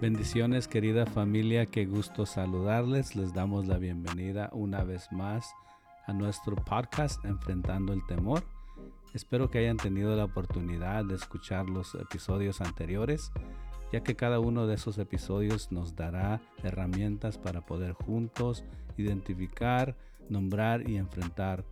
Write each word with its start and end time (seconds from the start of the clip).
Bendiciones 0.00 0.66
querida 0.66 1.04
familia, 1.04 1.66
qué 1.66 1.84
gusto 1.84 2.24
saludarles. 2.24 3.16
Les 3.16 3.34
damos 3.34 3.66
la 3.66 3.76
bienvenida 3.76 4.48
una 4.54 4.82
vez 4.82 5.12
más 5.12 5.52
a 6.06 6.14
nuestro 6.14 6.56
podcast 6.56 7.22
Enfrentando 7.26 7.92
el 7.92 8.06
Temor. 8.06 8.42
Espero 9.12 9.50
que 9.50 9.58
hayan 9.58 9.76
tenido 9.76 10.16
la 10.16 10.24
oportunidad 10.24 11.04
de 11.04 11.16
escuchar 11.16 11.68
los 11.68 11.94
episodios 11.96 12.62
anteriores, 12.62 13.30
ya 13.92 14.02
que 14.02 14.16
cada 14.16 14.40
uno 14.40 14.66
de 14.66 14.76
esos 14.76 14.96
episodios 14.96 15.70
nos 15.70 15.94
dará 15.96 16.40
herramientas 16.62 17.36
para 17.36 17.60
poder 17.60 17.92
juntos 17.92 18.64
identificar, 18.96 19.98
nombrar 20.30 20.88
y 20.88 20.96
enfrentar 20.96 21.62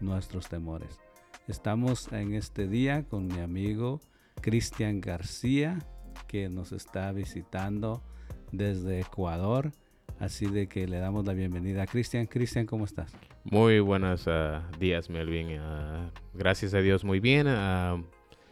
nuestros 0.00 0.50
temores. 0.50 1.00
Estamos 1.48 2.12
en 2.12 2.34
este 2.34 2.68
día 2.68 3.04
con 3.08 3.26
mi 3.26 3.40
amigo 3.40 4.02
Cristian 4.42 5.00
García, 5.00 5.78
que 6.26 6.48
nos 6.48 6.72
está 6.72 7.12
visitando 7.12 8.02
desde 8.52 9.00
Ecuador. 9.00 9.72
Así 10.18 10.46
de 10.46 10.66
que 10.66 10.86
le 10.86 10.98
damos 10.98 11.24
la 11.26 11.32
bienvenida 11.32 11.82
a 11.82 11.86
Cristian. 11.86 12.26
Cristian, 12.26 12.66
¿cómo 12.66 12.84
estás? 12.84 13.12
Muy 13.44 13.80
buenos 13.80 14.28
ah, 14.28 14.68
días, 14.78 15.08
Melvin. 15.08 15.58
Ah, 15.58 16.10
gracias 16.34 16.74
a 16.74 16.78
Dios, 16.78 17.04
muy 17.04 17.20
bien. 17.20 17.46
Ah, 17.48 18.02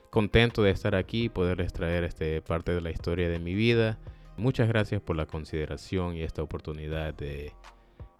contento 0.09 0.63
de 0.63 0.71
estar 0.71 0.95
aquí 0.95 1.25
y 1.25 1.29
poderles 1.29 1.73
traer 1.75 2.05
este, 2.05 2.41
parte 2.41 2.73
de 2.73 2.81
la 2.81 2.91
historia 2.91 3.29
de 3.29 3.39
mi 3.39 3.55
vida. 3.55 3.99
Muchas 4.39 4.67
gracias 4.69 5.03
por 5.03 5.17
la 5.17 5.27
consideración 5.27 6.17
y 6.17 6.23
esta 6.23 6.43
oportunidad 6.43 7.13
de 7.15 7.53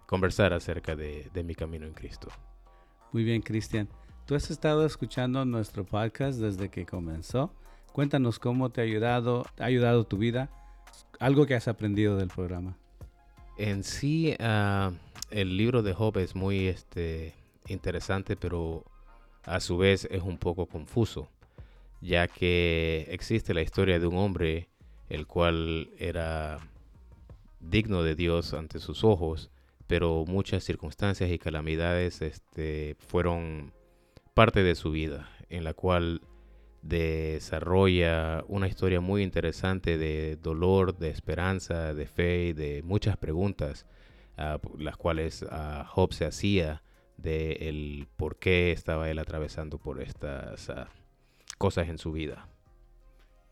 conversar 0.07 0.53
acerca 0.53 0.95
de, 0.95 1.31
de 1.33 1.43
mi 1.43 1.55
camino 1.55 1.87
en 1.87 1.95
Cristo. 1.95 2.29
Muy 3.13 3.25
bien, 3.25 3.41
Cristian. 3.41 3.89
Tú 4.27 4.35
has 4.35 4.51
estado 4.51 4.85
escuchando 4.85 5.43
nuestro 5.47 5.87
podcast 5.87 6.39
desde 6.39 6.69
que 6.69 6.85
comenzó. 6.85 7.55
Cuéntanos 7.99 8.39
cómo 8.39 8.71
te 8.71 8.81
ha 8.81 8.85
ayudado, 8.85 9.45
ha 9.59 9.65
ayudado 9.65 10.07
tu 10.07 10.19
vida, 10.19 10.49
algo 11.19 11.47
que 11.47 11.57
has 11.57 11.67
aprendido 11.67 12.17
del 12.17 12.29
programa. 12.29 12.77
En 13.57 13.83
sí, 13.83 14.37
ah, 14.39 14.93
el 15.33 15.57
libro 15.57 15.83
de 15.83 15.95
Job 15.95 16.17
es 16.19 16.37
muy 16.37 16.69
este, 16.69 17.35
interesante, 17.67 18.37
pero 18.37 18.85
a 19.43 19.59
su 19.59 19.79
vez 19.79 20.07
es 20.13 20.23
un 20.23 20.39
poco 20.39 20.67
confuso, 20.67 21.29
ya 22.01 22.29
que 22.29 23.09
existe 23.11 23.53
la 23.53 23.63
historia 23.63 23.99
de 23.99 24.07
un 24.07 24.17
hombre 24.17 24.69
el 25.09 25.27
cual 25.27 25.91
era 25.99 26.61
digno 27.59 28.05
de 28.05 28.15
Dios 28.15 28.55
ante 28.55 28.79
sus 28.79 29.03
ojos, 29.03 29.51
pero 29.89 30.25
muchas 30.25 30.63
circunstancias 30.63 31.33
y 31.33 31.39
calamidades 31.41 32.23
este, 32.23 32.95
fueron 33.09 33.73
parte 34.35 34.63
de 34.63 34.77
su 34.77 34.93
vida, 34.93 35.29
en 35.51 35.65
la 35.65 35.75
cual 35.75 36.21
desarrolla 36.83 38.45
una 38.49 38.69
historia 38.69 39.01
muy 39.01 39.23
interesante 39.23 39.99
de 39.99 40.37
dolor, 40.37 40.97
de 40.97 41.11
esperanza, 41.11 41.95
de 41.95 42.07
fe 42.07 42.47
y 42.47 42.53
de 42.53 42.83
muchas 42.83 43.17
preguntas, 43.17 43.87
uh, 44.39 44.79
las 44.79 44.97
cuales 44.97 45.43
uh, 45.43 45.85
Job 45.87 46.13
se 46.13 46.25
hacía 46.25 46.83
de 47.17 47.69
el 47.69 48.07
por 48.17 48.39
qué 48.39 48.73
estaba 48.73 49.11
él 49.11 49.19
atravesando 49.19 49.79
por 49.79 50.01
estas 50.01 50.69
uh, 50.69 50.85
cosas 51.59 51.89
en 51.89 51.99
su 51.99 52.13
vida. 52.13 52.49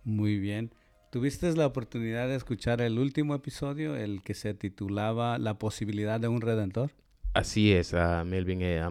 Muy 0.04 0.38
bien. 0.38 0.72
¿Tuviste 1.10 1.50
la 1.54 1.66
oportunidad 1.66 2.28
de 2.28 2.36
escuchar 2.36 2.80
el 2.80 2.98
último 2.98 3.34
episodio, 3.34 3.96
el 3.96 4.22
que 4.22 4.34
se 4.34 4.54
titulaba 4.54 5.38
La 5.38 5.58
posibilidad 5.58 6.20
de 6.20 6.28
un 6.28 6.40
redentor? 6.40 6.92
Así 7.32 7.72
es, 7.72 7.94
Melvin. 8.24 8.62
Eh, 8.62 8.88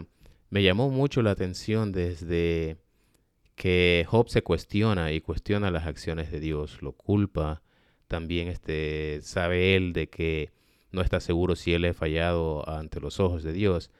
me 0.49 0.64
llamó 0.64 0.89
mucho 0.89 1.22
la 1.22 1.31
atención 1.31 1.92
desde 1.92 2.77
que 3.56 4.06
Job 4.08 4.30
se 4.30 4.44
cuestiona 4.44 5.11
y 5.11 5.22
cuestiona 5.22 5.72
las 5.72 5.88
acciones 5.88 6.31
de 6.31 6.39
Dios, 6.39 6.81
lo 6.81 6.92
culpa, 6.94 7.61
también 8.08 8.49
este, 8.49 9.20
sabe 9.21 9.76
él 9.76 9.93
de 9.93 10.08
que 10.10 10.52
no 10.92 11.02
está 11.02 11.20
seguro 11.20 11.55
si 11.55 11.73
él 11.73 11.86
ha 11.86 11.94
fallado 11.94 12.67
ante 12.70 12.99
los 12.99 13.20
ojos 13.20 13.44
de 13.44 13.54
Dios, 13.54 13.92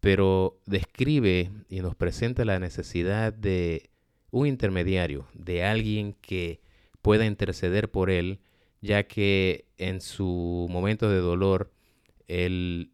pero 0.00 0.60
describe 0.66 1.50
y 1.68 1.80
nos 1.80 1.94
presenta 1.94 2.44
la 2.44 2.58
necesidad 2.58 3.32
de 3.32 3.90
un 4.30 4.46
intermediario, 4.46 5.26
de 5.34 5.64
alguien 5.64 6.14
que 6.20 6.60
pueda 7.02 7.26
interceder 7.26 7.90
por 7.90 8.10
él, 8.10 8.40
ya 8.80 9.04
que 9.04 9.66
en 9.76 10.00
su 10.00 10.66
momento 10.70 11.10
de 11.10 11.18
dolor 11.18 11.72
él 12.28 12.92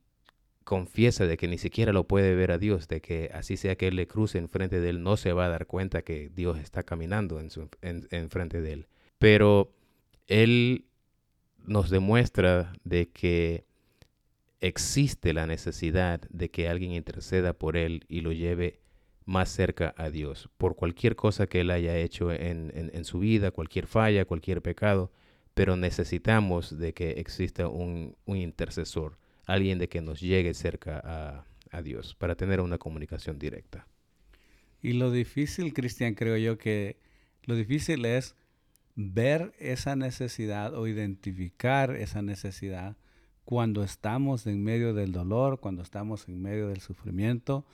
confiesa 0.67 1.27
de 1.27 1.37
que 1.37 1.47
ni 1.47 1.59
siquiera 1.59 1.93
lo 1.93 2.09
puede 2.09 2.35
ver 2.35 2.51
a 2.51 2.59
Dios, 2.59 2.89
de 2.89 3.01
que 3.01 3.31
así 3.33 3.57
sea 3.57 3.77
que 3.77 3.87
Él 3.87 3.95
le 3.95 4.09
cruce 4.09 4.37
enfrente 4.39 4.81
de 4.81 4.91
Él, 4.91 5.01
no 5.01 5.17
se 5.17 5.33
va 5.33 5.47
a 5.47 5.49
dar 5.49 5.69
cuenta 5.69 6.03
que 6.03 6.29
Dios 6.35 6.59
está 6.59 6.83
caminando 6.83 7.39
en, 7.39 7.51
su, 7.51 7.71
en, 7.83 8.31
frente 8.31 8.61
de 8.61 8.73
Él. 8.73 8.87
Pero 9.19 9.73
Él 10.27 10.87
nos 11.65 11.89
demuestra 11.89 12.73
de 12.83 13.09
que 13.11 13.65
existe 14.59 15.33
la 15.33 15.47
necesidad 15.47 16.21
de 16.31 16.51
que 16.51 16.69
alguien 16.69 16.91
interceda 16.91 17.53
por 17.53 17.77
Él 17.77 18.05
y 18.09 18.23
lo 18.23 18.33
lleve 18.33 18.81
más 19.25 19.49
cerca 19.49 19.95
a 19.97 20.11
Dios, 20.11 20.51
por 20.59 20.75
cualquier 20.75 21.15
cosa 21.15 21.47
que 21.47 21.61
Él 21.61 21.71
haya 21.71 21.97
hecho 21.97 22.33
en, 22.33 22.73
en 22.75 23.05
su 23.05 23.21
vida, 23.21 23.53
cualquier 23.53 23.87
falla, 23.87 24.25
cualquier 24.25 24.63
pecado, 24.63 25.13
pero 25.55 25.77
necesitamos 25.77 26.77
de 26.77 26.93
que 26.93 27.11
exista 27.13 27.69
un, 27.69 28.17
un 28.25 28.37
intercesor 28.37 29.17
alguien 29.47 29.79
de 29.79 29.89
que 29.89 30.03
nos 30.03 30.21
llegue 30.21 30.53
cerca 30.53 31.45
a, 31.71 31.83
Dios, 31.83 32.15
para 32.15 32.37
tener 32.37 32.61
una 32.61 32.79
comunicación 32.79 33.39
directa. 33.39 33.87
Y 34.81 34.95
lo 34.95 35.11
difícil, 35.11 35.75
Cristian, 35.75 36.15
creo 36.15 36.37
yo 36.39 36.57
que 36.57 36.97
lo 37.45 37.55
difícil 37.55 38.05
es 38.07 38.35
ver 38.95 39.53
esa 39.59 39.95
necesidad 39.95 40.75
o 40.75 40.87
identificar 40.87 41.95
esa 41.95 42.23
necesidad 42.23 42.97
cuando 43.45 43.85
estamos 43.85 44.47
en 44.47 44.65
medio 44.65 44.95
del 44.95 45.13
dolor, 45.13 45.61
cuando 45.61 45.83
estamos 45.83 46.29
en 46.29 46.41
medio 46.41 46.69
del 46.69 46.81
sufrimiento. 46.81 47.67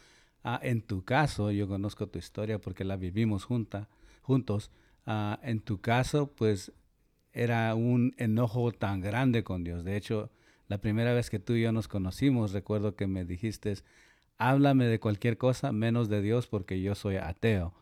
Ah, 0.42 0.60
en 0.62 0.82
tu 0.82 1.04
caso, 1.04 1.52
yo 1.52 1.68
conozco 1.68 2.08
tu 2.08 2.18
historia 2.18 2.58
porque 2.58 2.84
la 2.84 2.96
vivimos 2.96 3.44
junta, 3.44 3.88
juntos. 4.20 4.70
Ah, 5.06 5.38
en 5.42 5.60
tu 5.60 5.80
caso, 5.80 6.32
pues 6.34 6.72
era 7.32 7.74
un 7.74 8.14
enojo 8.18 8.72
tan 8.72 9.00
grande 9.00 9.44
con 9.44 9.64
Dios. 9.64 9.84
De 9.84 9.96
hecho, 9.96 10.30
la 10.72 10.78
primera 10.78 11.12
vez 11.12 11.28
que 11.28 11.38
tú 11.38 11.52
y 11.52 11.60
yo 11.60 11.70
nos 11.70 11.86
conocimos, 11.86 12.52
recuerdo 12.52 12.96
que 12.96 13.06
me 13.06 13.26
dijiste, 13.26 13.74
háblame 14.38 14.86
de 14.86 15.00
cualquier 15.00 15.36
cosa 15.36 15.70
menos 15.70 16.08
de 16.08 16.22
Dios 16.22 16.46
porque 16.46 16.80
yo 16.80 16.94
soy 16.94 17.16
ateo. 17.16 17.74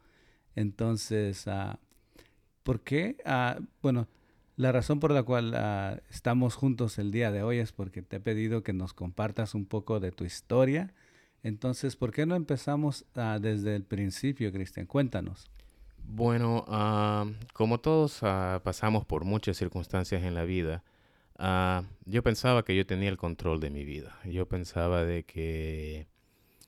Entonces, 0.56 1.46
uh, 1.46 1.76
¿por 2.64 2.80
qué? 2.80 3.16
Uh, 3.24 3.64
bueno, 3.80 4.08
la 4.56 4.72
razón 4.72 4.98
por 4.98 5.12
la 5.12 5.22
cual 5.22 5.54
uh, 5.54 6.00
estamos 6.10 6.56
juntos 6.56 6.98
el 6.98 7.12
día 7.12 7.30
de 7.30 7.44
hoy 7.44 7.58
es 7.58 7.70
porque 7.70 8.02
te 8.02 8.16
he 8.16 8.20
pedido 8.20 8.64
que 8.64 8.72
nos 8.72 8.92
compartas 8.92 9.54
un 9.54 9.66
poco 9.66 10.00
de 10.00 10.10
tu 10.10 10.24
historia. 10.24 10.92
Entonces, 11.44 11.94
¿por 11.94 12.10
qué 12.10 12.26
no 12.26 12.34
empezamos 12.34 13.06
desde 13.14 13.76
el 13.76 13.84
principio, 13.84 14.50
Cristian? 14.50 14.86
Cuéntanos. 14.86 15.48
Bueno, 16.02 16.64
como 17.52 17.78
todos 17.78 18.18
pasamos 18.64 19.04
por 19.04 19.24
muchas 19.24 19.56
circunstancias 19.56 20.24
en 20.24 20.34
la 20.34 20.42
vida, 20.42 20.82
Ah, 21.42 21.84
yo 22.04 22.22
pensaba 22.22 22.66
que 22.66 22.76
yo 22.76 22.84
tenía 22.84 23.08
el 23.08 23.16
control 23.16 23.60
de 23.60 23.70
mi 23.70 23.82
vida. 23.82 24.14
Yo 24.26 24.46
pensaba 24.46 25.06
de 25.06 25.24
que 25.24 26.06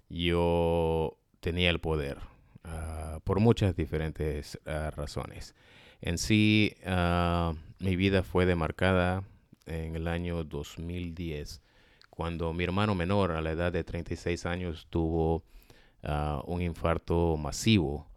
yo 0.08 1.18
tenía 1.40 1.68
el 1.68 1.78
poder 1.78 2.16
ah, 2.64 3.20
por 3.22 3.38
muchas 3.38 3.76
diferentes 3.76 4.58
ah, 4.64 4.90
razones. 4.96 5.54
En 6.00 6.16
sí, 6.16 6.74
mi 7.80 7.96
vida 7.96 8.22
fue 8.22 8.46
demarcada 8.46 9.24
en 9.66 9.94
el 9.94 10.08
año 10.08 10.42
2010, 10.42 11.60
cuando 12.10 12.52
mi 12.54 12.64
hermano 12.64 12.94
menor, 12.94 13.30
a 13.32 13.42
la 13.42 13.52
edad 13.52 13.72
de 13.72 13.84
36 13.84 14.46
años, 14.46 14.88
tuvo 14.90 15.44
un 16.46 16.60
infarto 16.60 17.36
masivo, 17.36 18.08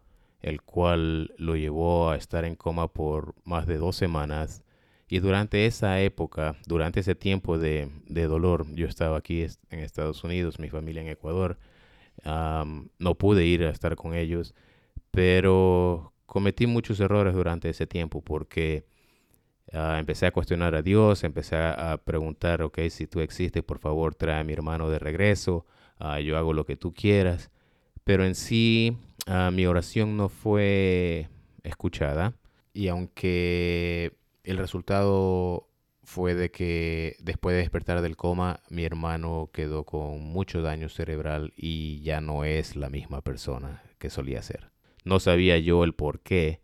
el 0.41 0.63
cual 0.63 1.35
lo 1.37 1.55
llevó 1.55 2.09
a 2.09 2.15
estar 2.15 2.43
en 2.43 2.55
coma 2.55 2.87
por 2.87 3.35
más 3.43 3.67
de 3.67 3.77
dos 3.77 3.95
semanas 3.95 4.64
y 5.07 5.19
durante 5.19 5.65
esa 5.65 6.01
época, 6.01 6.55
durante 6.65 7.01
ese 7.01 7.15
tiempo 7.15 7.57
de, 7.57 7.89
dolor, 8.07 8.65
yo 8.73 8.87
estaba 8.87 9.17
aquí 9.17 9.45
en 9.69 9.79
Estados 9.79 10.23
Unidos, 10.23 10.59
mi 10.59 10.69
familia 10.69 11.01
en 11.01 11.09
Ecuador, 11.09 11.57
no 12.23 13.15
pude 13.15 13.45
ir 13.45 13.63
a 13.63 13.69
estar 13.69 13.95
con 13.95 14.15
ellos, 14.15 14.55
pero 15.11 16.13
cometí 16.25 16.67
muchos 16.67 16.99
errores 16.99 17.33
durante 17.35 17.69
ese 17.69 17.87
tiempo 17.87 18.21
porque 18.21 18.85
ah, 19.73 19.97
empecé 19.99 20.25
a 20.25 20.31
cuestionar 20.31 20.75
a 20.75 20.81
Dios, 20.81 21.23
empecé 21.23 21.55
a, 21.55 21.97
preguntar, 22.03 22.61
ok, 22.61 22.79
si 22.89 23.07
tú 23.07 23.21
existes, 23.21 23.63
por 23.63 23.79
favor, 23.79 24.15
trae 24.15 24.39
a 24.39 24.43
mi 24.43 24.53
hermano 24.53 24.89
de 24.89 24.99
regreso, 24.99 25.65
ah, 25.99 26.19
yo 26.19 26.37
hago 26.37 26.53
lo 26.53 26.65
que 26.65 26.77
tú 26.77 26.93
quieras, 26.93 27.51
pero 28.03 28.25
en 28.25 28.35
sí 28.35 28.97
ah, 29.27 29.51
mi 29.51 29.65
oración 29.67 30.17
no 30.17 30.29
fue 30.29 31.29
escuchada 31.63 32.33
y 32.73 32.87
aunque 32.89 34.13
el 34.45 34.57
resultado 34.57 35.67
fue 36.03 36.35
de 36.35 36.51
que 36.51 37.17
después 37.19 37.55
de 37.55 37.61
despertar 37.61 38.01
del 38.01 38.15
coma, 38.15 38.61
mi 38.69 38.85
hermano 38.85 39.49
quedó 39.51 39.85
con 39.85 40.21
mucho 40.21 40.61
daño 40.61 40.87
cerebral 40.87 41.53
y 41.57 42.01
ya 42.01 42.21
no 42.21 42.45
es 42.45 42.75
la 42.75 42.89
misma 42.89 43.21
persona 43.21 43.83
que 43.97 44.09
solía 44.09 44.41
ser. 44.41 44.71
No 45.03 45.19
sabía 45.19 45.57
yo 45.57 45.83
el 45.83 45.93
por 45.93 46.21
qué 46.21 46.61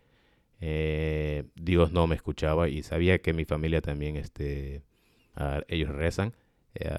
eh, 0.61 1.45
Dios 1.55 1.91
no 1.91 2.05
me 2.05 2.15
escuchaba 2.15 2.69
y 2.69 2.83
sabía 2.83 3.19
que 3.19 3.33
mi 3.33 3.45
familia 3.45 3.81
también, 3.81 4.15
este, 4.15 4.83
ellos 5.67 5.89
rezan. 5.89 6.35
Eh, 6.75 6.95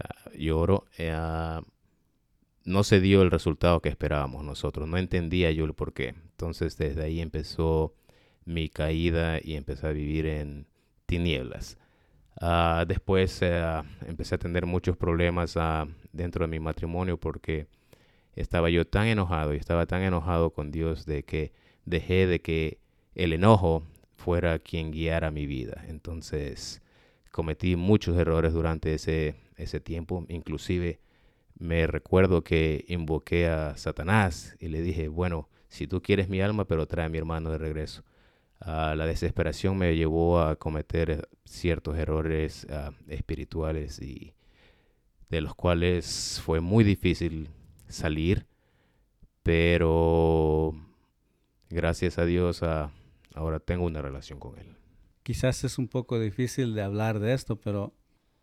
no 2.64 2.84
se 2.84 3.00
dio 3.00 3.22
el 3.22 3.30
resultado 3.30 3.80
que 3.80 3.88
esperábamos 3.88 4.44
nosotros, 4.44 4.88
no 4.88 4.98
entendía 4.98 5.50
yo 5.52 5.64
el 5.64 5.74
por 5.74 5.92
qué. 5.92 6.08
Entonces 6.08 6.76
desde 6.76 7.04
ahí 7.04 7.20
empezó 7.20 7.94
mi 8.44 8.68
caída 8.68 9.38
y 9.42 9.54
empecé 9.54 9.86
a 9.86 9.92
vivir 9.92 10.26
en 10.26 10.66
tinieblas. 11.12 11.76
Ah, 12.40 12.86
después 12.88 13.42
empecé 14.06 14.34
a 14.34 14.38
tener 14.38 14.64
muchos 14.64 14.96
problemas 14.96 15.58
dentro 16.10 16.44
de 16.44 16.50
mi 16.50 16.58
matrimonio 16.58 17.18
porque 17.18 17.66
estaba 18.34 18.70
yo 18.70 18.86
tan 18.86 19.08
enojado 19.08 19.52
y 19.52 19.58
estaba 19.58 19.84
tan 19.84 20.00
enojado 20.00 20.54
con 20.54 20.70
Dios 20.70 21.04
de 21.04 21.22
que 21.22 21.52
dejé 21.84 22.26
de 22.26 22.40
que 22.40 22.78
el 23.14 23.34
enojo 23.34 23.82
fuera 24.16 24.58
quien 24.58 24.90
guiara 24.90 25.30
mi 25.30 25.44
vida. 25.44 25.84
Entonces 25.86 26.80
cometí 27.30 27.76
muchos 27.76 28.16
errores 28.16 28.54
durante 28.54 28.94
ese, 28.94 29.34
ese 29.58 29.80
tiempo. 29.80 30.24
Inclusive 30.30 30.98
me 31.58 31.86
recuerdo 31.86 32.42
que 32.42 32.86
invoqué 32.88 33.48
a 33.48 33.76
Satanás 33.76 34.56
y 34.58 34.68
le 34.68 34.80
dije, 34.80 35.08
bueno, 35.08 35.50
si 35.68 35.86
tú 35.86 36.00
quieres 36.00 36.30
mi 36.30 36.40
alma, 36.40 36.64
pero 36.64 36.86
trae 36.86 37.04
a 37.04 37.10
mi 37.10 37.18
hermano 37.18 37.50
de 37.50 37.58
regreso. 37.58 38.02
La 38.64 39.06
desesperación 39.06 39.76
me 39.76 39.96
llevó 39.96 40.40
a 40.40 40.54
cometer 40.56 41.28
ciertos 41.44 41.98
errores 41.98 42.66
ah, 42.70 42.92
espirituales 43.08 44.00
y 44.00 44.34
de 45.28 45.40
los 45.40 45.54
cuales 45.54 46.40
fue 46.44 46.60
muy 46.60 46.84
difícil 46.84 47.48
salir, 47.88 48.46
pero 49.42 50.74
gracias 51.70 52.18
a 52.18 52.24
Dios 52.24 52.62
ah, 52.62 52.92
ahora 53.34 53.58
tengo 53.58 53.84
una 53.84 54.00
relación 54.00 54.38
con 54.38 54.56
Él. 54.58 54.76
Quizás 55.24 55.64
es 55.64 55.78
un 55.78 55.88
poco 55.88 56.20
difícil 56.20 56.74
de 56.74 56.82
hablar 56.82 57.18
de 57.18 57.32
esto, 57.32 57.56
pero 57.56 57.94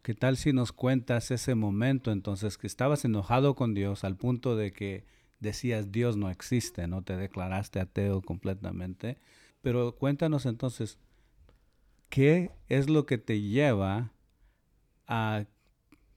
¿qué 0.02 0.16
tal 0.16 0.36
si 0.36 0.52
nos 0.52 0.74
cuentas 0.74 1.32
ese 1.32 1.56
momento 1.56 2.12
entonces 2.12 2.58
que 2.58 2.68
estabas 2.68 3.06
enojado 3.06 3.56
con 3.56 3.74
Dios 3.74 4.04
al 4.04 4.18
punto 4.18 4.58
de 4.58 4.74
que 4.74 5.06
decías 5.40 5.92
Dios 5.94 6.18
no 6.18 6.30
existe, 6.30 6.88
no 6.88 7.04
te 7.04 7.16
declaraste 7.16 7.80
ateo 7.80 8.22
completamente? 8.22 9.18
Pero 9.62 9.96
cuéntanos 9.96 10.46
entonces, 10.46 10.98
¿qué 12.10 12.52
es 12.68 12.90
lo 12.90 13.06
que 13.06 13.18
te 13.18 13.42
lleva 13.42 14.14
a 15.08 15.46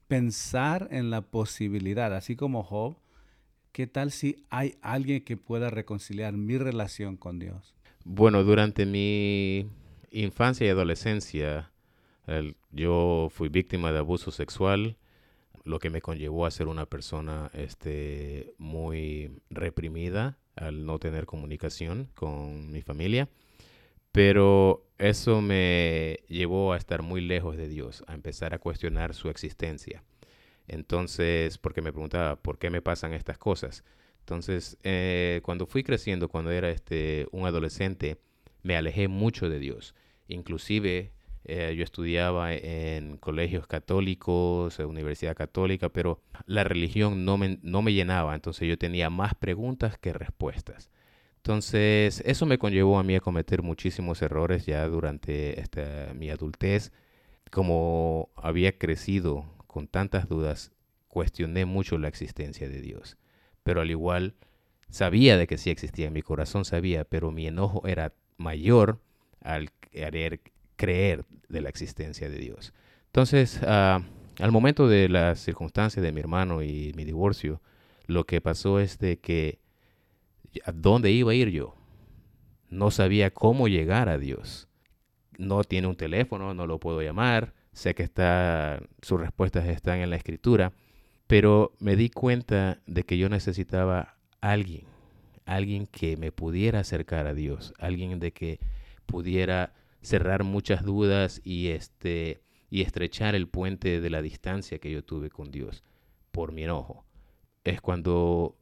pensar 0.06 0.88
en 0.90 1.10
la 1.10 1.22
posibilidad, 1.22 2.14
así 2.14 2.36
como 2.36 2.62
Job, 2.62 2.96
¿qué 3.72 3.86
tal 3.86 4.10
si 4.10 4.44
hay 4.50 4.76
alguien 4.82 5.24
que 5.24 5.36
pueda 5.36 5.70
reconciliar 5.70 6.34
mi 6.34 6.58
relación 6.58 7.16
con 7.16 7.38
Dios? 7.38 7.74
Bueno, 8.04 8.44
durante 8.44 8.84
mi 8.84 9.66
infancia 10.10 10.66
y 10.66 10.70
adolescencia, 10.70 11.72
yo 12.70 13.28
fui 13.30 13.48
víctima 13.48 13.90
de 13.92 13.98
abuso 13.98 14.30
sexual, 14.30 14.98
lo 15.64 15.78
que 15.78 15.90
me 15.90 16.02
conllevó 16.02 16.44
a 16.44 16.50
ser 16.50 16.68
una 16.68 16.86
persona 16.86 17.50
este, 17.54 18.54
muy 18.58 19.30
reprimida 19.48 20.38
al 20.56 20.84
no 20.84 20.98
tener 20.98 21.26
comunicación 21.26 22.08
con 22.14 22.70
mi 22.70 22.82
familia. 22.82 23.28
Pero 24.12 24.86
eso 24.98 25.40
me 25.40 26.20
llevó 26.28 26.74
a 26.74 26.76
estar 26.76 27.02
muy 27.02 27.22
lejos 27.22 27.56
de 27.56 27.68
Dios, 27.68 28.04
a 28.06 28.14
empezar 28.14 28.54
a 28.54 28.58
cuestionar 28.58 29.14
su 29.14 29.30
existencia. 29.30 30.04
Entonces, 30.68 31.58
porque 31.58 31.80
me 31.80 31.92
preguntaba, 31.92 32.36
¿por 32.36 32.58
qué 32.58 32.70
me 32.70 32.82
pasan 32.82 33.14
estas 33.14 33.38
cosas? 33.38 33.84
Entonces, 34.20 34.76
eh, 34.84 35.40
cuando 35.42 35.66
fui 35.66 35.82
creciendo, 35.82 36.28
cuando 36.28 36.50
era 36.50 36.70
este, 36.70 37.26
un 37.32 37.46
adolescente, 37.46 38.18
me 38.62 38.76
alejé 38.76 39.08
mucho 39.08 39.48
de 39.48 39.58
Dios. 39.58 39.94
Inclusive, 40.28 41.12
eh, 41.44 41.74
yo 41.76 41.82
estudiaba 41.84 42.54
en 42.54 43.16
colegios 43.16 43.66
católicos, 43.66 44.78
en 44.78 44.86
universidad 44.86 45.34
católica, 45.34 45.88
pero 45.88 46.20
la 46.46 46.64
religión 46.64 47.24
no 47.24 47.36
me, 47.36 47.58
no 47.62 47.82
me 47.82 47.92
llenaba. 47.92 48.34
Entonces, 48.34 48.68
yo 48.68 48.78
tenía 48.78 49.10
más 49.10 49.34
preguntas 49.34 49.98
que 49.98 50.12
respuestas. 50.12 50.90
Entonces, 51.38 52.22
eso 52.24 52.46
me 52.46 52.58
conllevó 52.58 53.00
a 53.00 53.02
mí 53.02 53.16
a 53.16 53.20
cometer 53.20 53.62
muchísimos 53.62 54.22
errores 54.22 54.64
ya 54.64 54.86
durante 54.86 55.60
esta, 55.60 56.12
mi 56.14 56.30
adultez. 56.30 56.92
Como 57.50 58.30
había 58.36 58.78
crecido 58.78 59.44
con 59.66 59.88
tantas 59.88 60.28
dudas, 60.28 60.70
cuestioné 61.08 61.64
mucho 61.64 61.98
la 61.98 62.06
existencia 62.06 62.68
de 62.68 62.80
Dios. 62.80 63.16
Pero 63.64 63.80
al 63.80 63.90
igual, 63.90 64.34
sabía 64.88 65.36
de 65.36 65.48
que 65.48 65.58
sí 65.58 65.70
existía, 65.70 66.06
en 66.06 66.12
mi 66.12 66.22
corazón 66.22 66.64
sabía, 66.64 67.04
pero 67.04 67.32
mi 67.32 67.48
enojo 67.48 67.88
era 67.88 68.12
mayor 68.36 69.00
al 69.40 69.72
querer 69.72 70.40
creer 70.82 71.24
de 71.48 71.60
la 71.60 71.68
existencia 71.68 72.28
de 72.28 72.38
Dios. 72.38 72.74
Entonces, 73.06 73.60
ah, 73.64 74.02
al 74.40 74.50
momento 74.50 74.88
de 74.88 75.08
las 75.08 75.38
circunstancias 75.38 76.02
de 76.02 76.10
mi 76.10 76.18
hermano 76.18 76.60
y 76.60 76.92
mi 76.96 77.04
divorcio, 77.04 77.60
lo 78.06 78.24
que 78.24 78.40
pasó 78.40 78.80
es 78.80 78.98
de 78.98 79.20
que 79.20 79.60
¿a 80.64 80.72
dónde 80.72 81.12
iba 81.12 81.30
a 81.30 81.34
ir 81.36 81.50
yo? 81.50 81.76
No 82.68 82.90
sabía 82.90 83.30
cómo 83.30 83.68
llegar 83.68 84.08
a 84.08 84.18
Dios. 84.18 84.66
No 85.38 85.62
tiene 85.62 85.86
un 85.86 85.94
teléfono, 85.94 86.52
no 86.52 86.66
lo 86.66 86.80
puedo 86.80 87.00
llamar, 87.00 87.54
Sé 87.72 87.94
que 87.94 88.02
está, 88.02 88.82
sus 89.00 89.18
respuestas 89.18 89.66
están 89.66 90.00
en 90.00 90.10
la 90.10 90.16
escritura, 90.16 90.72
pero 91.26 91.72
me 91.78 91.96
di 91.96 92.10
cuenta 92.10 92.80
de 92.86 93.04
que 93.04 93.16
yo 93.16 93.30
necesitaba 93.30 94.16
alguien, 94.42 94.84
alguien 95.46 95.86
que 95.86 96.18
me 96.18 96.32
pudiera 96.32 96.80
acercar 96.80 97.26
a 97.26 97.32
Dios, 97.32 97.72
alguien 97.78 98.20
de 98.20 98.32
que 98.32 98.60
pudiera 99.06 99.72
cerrar 100.02 100.44
muchas 100.44 100.84
dudas 100.84 101.40
y 101.44 101.68
este 101.68 102.42
y 102.70 102.80
estrechar 102.80 103.34
el 103.34 103.48
puente 103.48 104.00
de 104.00 104.10
la 104.10 104.22
distancia 104.22 104.78
que 104.78 104.90
yo 104.90 105.04
tuve 105.04 105.28
con 105.28 105.50
Dios 105.50 105.84
por 106.30 106.52
mi 106.52 106.64
enojo. 106.64 107.04
Es 107.64 107.82
cuando 107.82 108.56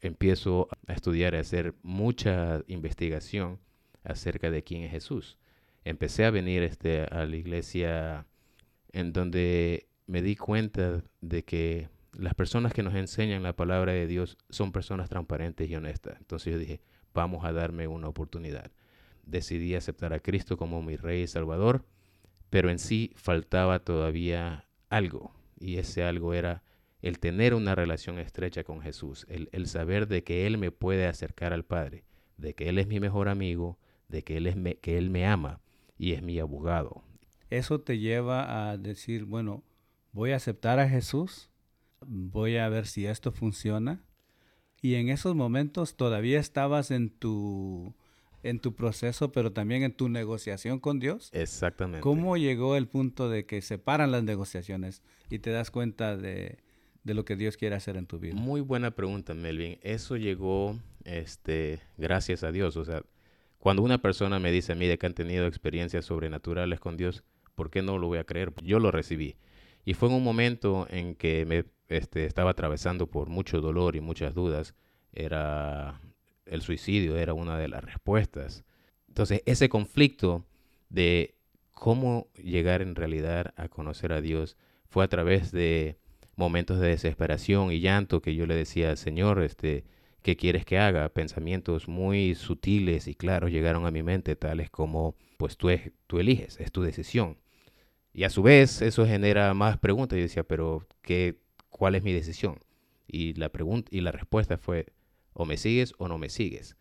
empiezo 0.00 0.68
a 0.86 0.94
estudiar 0.94 1.34
a 1.34 1.40
hacer 1.40 1.74
mucha 1.82 2.62
investigación 2.66 3.60
acerca 4.04 4.50
de 4.50 4.64
quién 4.64 4.84
es 4.84 4.90
Jesús. 4.90 5.38
Empecé 5.84 6.24
a 6.24 6.30
venir 6.30 6.62
este, 6.62 7.02
a 7.02 7.26
la 7.26 7.36
iglesia 7.36 8.26
en 8.92 9.12
donde 9.12 9.86
me 10.06 10.22
di 10.22 10.34
cuenta 10.34 11.02
de 11.20 11.44
que 11.44 11.88
las 12.12 12.34
personas 12.34 12.72
que 12.72 12.82
nos 12.82 12.94
enseñan 12.94 13.42
la 13.42 13.54
palabra 13.54 13.92
de 13.92 14.06
Dios 14.06 14.38
son 14.50 14.72
personas 14.72 15.08
transparentes 15.08 15.68
y 15.68 15.76
honestas. 15.76 16.16
Entonces 16.18 16.52
yo 16.52 16.58
dije, 16.58 16.80
vamos 17.14 17.44
a 17.44 17.52
darme 17.52 17.86
una 17.86 18.08
oportunidad. 18.08 18.70
Decidí 19.22 19.74
aceptar 19.74 20.12
a 20.12 20.20
Cristo 20.20 20.56
como 20.56 20.82
mi 20.82 20.96
Rey 20.96 21.22
y 21.22 21.26
Salvador, 21.26 21.84
pero 22.50 22.70
en 22.70 22.78
sí 22.78 23.12
faltaba 23.14 23.78
todavía 23.78 24.66
algo, 24.88 25.32
y 25.58 25.76
ese 25.76 26.04
algo 26.04 26.34
era 26.34 26.62
el 27.00 27.18
tener 27.18 27.54
una 27.54 27.74
relación 27.74 28.18
estrecha 28.18 28.64
con 28.64 28.80
Jesús, 28.80 29.26
el, 29.28 29.66
saber 29.66 30.06
de 30.06 30.22
que 30.22 30.46
Él 30.46 30.58
me 30.58 30.70
puede 30.70 31.06
acercar 31.06 31.52
al 31.52 31.64
Padre, 31.64 32.04
de 32.36 32.54
que 32.54 32.68
Él 32.68 32.78
es 32.78 32.86
mi 32.86 33.00
mejor 33.00 33.28
amigo, 33.28 33.78
de 34.08 34.22
que 34.22 34.36
Él, 34.36 34.46
es 34.46 34.56
que 34.80 34.98
Él 34.98 35.10
me 35.10 35.26
ama 35.26 35.60
y 35.98 36.12
es 36.12 36.22
mi 36.22 36.38
abogado, 36.38 37.02
eso 37.52 37.80
te 37.82 37.98
lleva 37.98 38.70
a 38.70 38.78
decir, 38.78 39.26
bueno, 39.26 39.62
voy 40.12 40.32
a 40.32 40.36
aceptar 40.36 40.78
a 40.78 40.88
Jesús, 40.88 41.50
voy 42.00 42.56
a 42.56 42.66
ver 42.70 42.86
si 42.86 43.06
esto 43.06 43.30
funciona. 43.30 44.02
Y 44.80 44.94
en 44.94 45.10
esos 45.10 45.34
momentos 45.34 45.96
todavía 45.96 46.40
estabas 46.40 46.90
en 46.90 47.10
tu 47.10 47.94
en 48.42 48.58
tu 48.58 48.74
proceso, 48.74 49.32
pero 49.32 49.52
también 49.52 49.82
en 49.82 49.92
tu 49.92 50.08
negociación 50.08 50.80
con 50.80 50.98
Dios. 50.98 51.30
Exactamente. 51.32 52.00
¿Cómo 52.00 52.36
llegó 52.36 52.76
el 52.76 52.88
punto 52.88 53.28
de 53.28 53.46
que 53.46 53.62
se 53.62 53.78
paran 53.78 54.10
las 54.10 54.24
negociaciones 54.24 55.02
y 55.30 55.38
te 55.38 55.50
das 55.50 55.70
cuenta 55.70 56.16
de, 56.16 56.58
de, 57.04 57.14
lo 57.14 57.24
que 57.24 57.36
Dios 57.36 57.56
quiere 57.56 57.76
hacer 57.76 57.96
en 57.96 58.06
tu 58.06 58.18
vida? 58.18 58.34
Muy 58.34 58.60
buena 58.60 58.90
pregunta, 58.90 59.34
Melvin. 59.34 59.78
Eso 59.82 60.16
llegó, 60.16 60.78
este, 61.04 61.80
gracias 61.96 62.42
a 62.42 62.52
Dios. 62.52 62.76
O 62.76 62.84
sea, 62.84 63.02
cuando 63.58 63.82
una 63.82 63.98
persona 63.98 64.38
me 64.38 64.50
dice 64.50 64.72
a 64.72 64.74
mí 64.74 64.86
de 64.86 64.98
que 64.98 65.06
han 65.06 65.14
tenido 65.14 65.46
experiencias 65.46 66.04
sobrenaturales 66.04 66.80
con 66.80 66.96
Dios, 66.96 67.22
¿por 67.54 67.70
qué 67.70 67.82
no 67.82 67.98
lo 67.98 68.08
voy 68.08 68.18
a 68.18 68.24
creer? 68.24 68.52
Yo 68.62 68.80
lo 68.80 68.90
recibí. 68.90 69.36
Y 69.84 69.94
fue 69.94 70.08
en 70.08 70.16
un 70.16 70.24
momento 70.24 70.86
en 70.90 71.14
que 71.14 71.44
me 71.44 71.64
este, 71.88 72.24
estaba 72.24 72.50
atravesando 72.50 73.08
por 73.08 73.28
mucho 73.28 73.60
dolor 73.60 73.96
y 73.96 74.00
muchas 74.00 74.34
dudas. 74.34 74.74
Era 75.12 76.00
el 76.46 76.62
suicidio, 76.62 77.16
era 77.16 77.34
una 77.34 77.58
de 77.58 77.68
las 77.68 77.84
respuestas. 77.84 78.64
Entonces, 79.08 79.42
ese 79.46 79.68
conflicto 79.68 80.44
de 80.88 81.34
cómo 81.72 82.28
llegar 82.42 82.82
en 82.82 82.94
realidad 82.94 83.52
a 83.56 83.68
conocer 83.68 84.12
a 84.12 84.20
Dios 84.20 84.56
fue 84.88 85.04
a 85.04 85.08
través 85.08 85.52
de 85.52 85.98
momentos 86.36 86.78
de 86.78 86.88
desesperación 86.88 87.72
y 87.72 87.80
llanto 87.80 88.22
que 88.22 88.34
yo 88.34 88.46
le 88.46 88.54
decía, 88.54 88.96
Señor, 88.96 89.42
este, 89.42 89.84
¿qué 90.22 90.36
quieres 90.36 90.64
que 90.64 90.78
haga? 90.78 91.08
Pensamientos 91.08 91.88
muy 91.88 92.34
sutiles 92.34 93.08
y 93.08 93.14
claros 93.14 93.50
llegaron 93.50 93.86
a 93.86 93.90
mi 93.90 94.02
mente, 94.02 94.36
tales 94.36 94.70
como, 94.70 95.14
pues 95.36 95.56
tú, 95.56 95.68
tú 96.06 96.20
eliges, 96.20 96.58
es 96.60 96.72
tu 96.72 96.82
decisión. 96.82 97.36
Y 98.14 98.24
a 98.24 98.30
su 98.30 98.42
vez 98.42 98.82
eso 98.82 99.06
genera 99.06 99.54
más 99.54 99.78
preguntas. 99.78 100.16
Yo 100.16 100.22
decía, 100.22 100.44
pero 100.44 100.86
¿qué, 101.00 101.38
¿cuál 101.70 101.94
es 101.94 102.02
mi 102.02 102.12
decisión? 102.12 102.58
Y 103.06 103.34
la, 103.34 103.48
pregunta, 103.48 103.88
y 103.90 104.00
la 104.00 104.12
respuesta 104.12 104.58
fue, 104.58 104.86
o 105.32 105.44
me 105.44 105.56
sigues 105.56 105.94
o 105.98 106.08
no 106.08 106.18
me 106.18 106.28
sigues. 106.28 106.76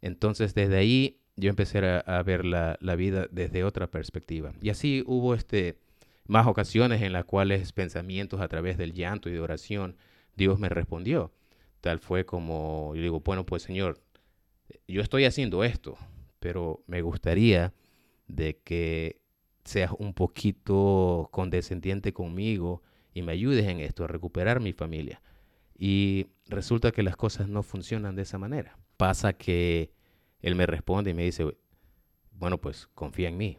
Entonces 0.00 0.54
desde 0.54 0.76
ahí 0.76 1.20
yo 1.36 1.48
empecé 1.48 1.78
a, 1.78 2.22
ver 2.22 2.44
la, 2.44 2.76
la, 2.80 2.96
vida 2.96 3.26
desde 3.30 3.64
otra 3.64 3.90
perspectiva. 3.90 4.52
Y 4.60 4.70
así 4.70 5.02
hubo 5.06 5.34
este, 5.34 5.78
más 6.26 6.46
ocasiones 6.46 7.02
en 7.02 7.12
las 7.12 7.24
cuales 7.24 7.72
pensamientos 7.72 8.40
a 8.40 8.48
través 8.48 8.76
del 8.78 8.92
llanto 8.92 9.28
y 9.28 9.32
de 9.32 9.40
oración, 9.40 9.96
Dios 10.36 10.58
me 10.58 10.68
respondió. 10.68 11.32
Tal 11.80 11.98
fue 11.98 12.24
como, 12.24 12.92
yo 12.94 13.02
digo, 13.02 13.20
bueno, 13.20 13.44
pues 13.44 13.62
Señor, 13.62 14.00
yo 14.86 15.00
estoy 15.02 15.24
haciendo 15.24 15.64
esto, 15.64 15.96
pero 16.38 16.82
me 16.86 17.02
gustaría 17.02 17.72
de 18.28 18.58
que 18.58 19.20
seas 19.64 19.92
un 19.98 20.14
poquito 20.14 21.28
condescendiente 21.32 22.12
conmigo 22.12 22.82
y 23.14 23.22
me 23.22 23.32
ayudes 23.32 23.66
en 23.66 23.80
esto, 23.80 24.04
a 24.04 24.08
recuperar 24.08 24.60
mi 24.60 24.72
familia. 24.72 25.22
Y 25.84 26.28
resulta 26.46 26.92
que 26.92 27.02
las 27.02 27.16
cosas 27.16 27.48
no 27.48 27.64
funcionan 27.64 28.14
de 28.14 28.22
esa 28.22 28.38
manera. 28.38 28.78
Pasa 28.96 29.32
que 29.32 29.90
él 30.38 30.54
me 30.54 30.64
responde 30.64 31.10
y 31.10 31.14
me 31.14 31.24
dice, 31.24 31.56
bueno, 32.30 32.58
pues 32.58 32.86
confía 32.94 33.26
en 33.26 33.36
mí. 33.36 33.58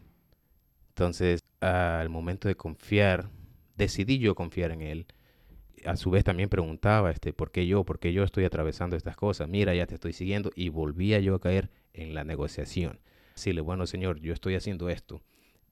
Entonces, 0.87 1.41
al 1.59 2.07
momento 2.07 2.47
de 2.47 2.55
confiar, 2.55 3.29
decidí 3.75 4.19
yo 4.19 4.35
confiar 4.35 4.71
en 4.71 4.83
él. 4.83 5.05
A 5.83 5.97
su 5.97 6.11
vez 6.11 6.23
también 6.23 6.47
preguntaba, 6.47 7.11
este, 7.11 7.33
¿por 7.33 7.51
qué 7.51 7.67
yo? 7.67 7.83
¿Por 7.83 7.99
qué 7.99 8.13
yo 8.13 8.23
estoy 8.23 8.45
atravesando 8.45 8.95
estas 8.95 9.17
cosas? 9.17 9.49
Mira, 9.49 9.75
ya 9.75 9.85
te 9.85 9.95
estoy 9.95 10.13
siguiendo. 10.13 10.49
Y 10.55 10.69
volvía 10.69 11.19
yo 11.19 11.35
a 11.35 11.41
caer 11.41 11.71
en 11.91 12.13
la 12.13 12.23
negociación. 12.23 13.01
Decirle, 13.35 13.59
bueno, 13.59 13.85
Señor, 13.85 14.21
yo 14.21 14.31
estoy 14.31 14.55
haciendo 14.55 14.87
esto. 14.87 15.21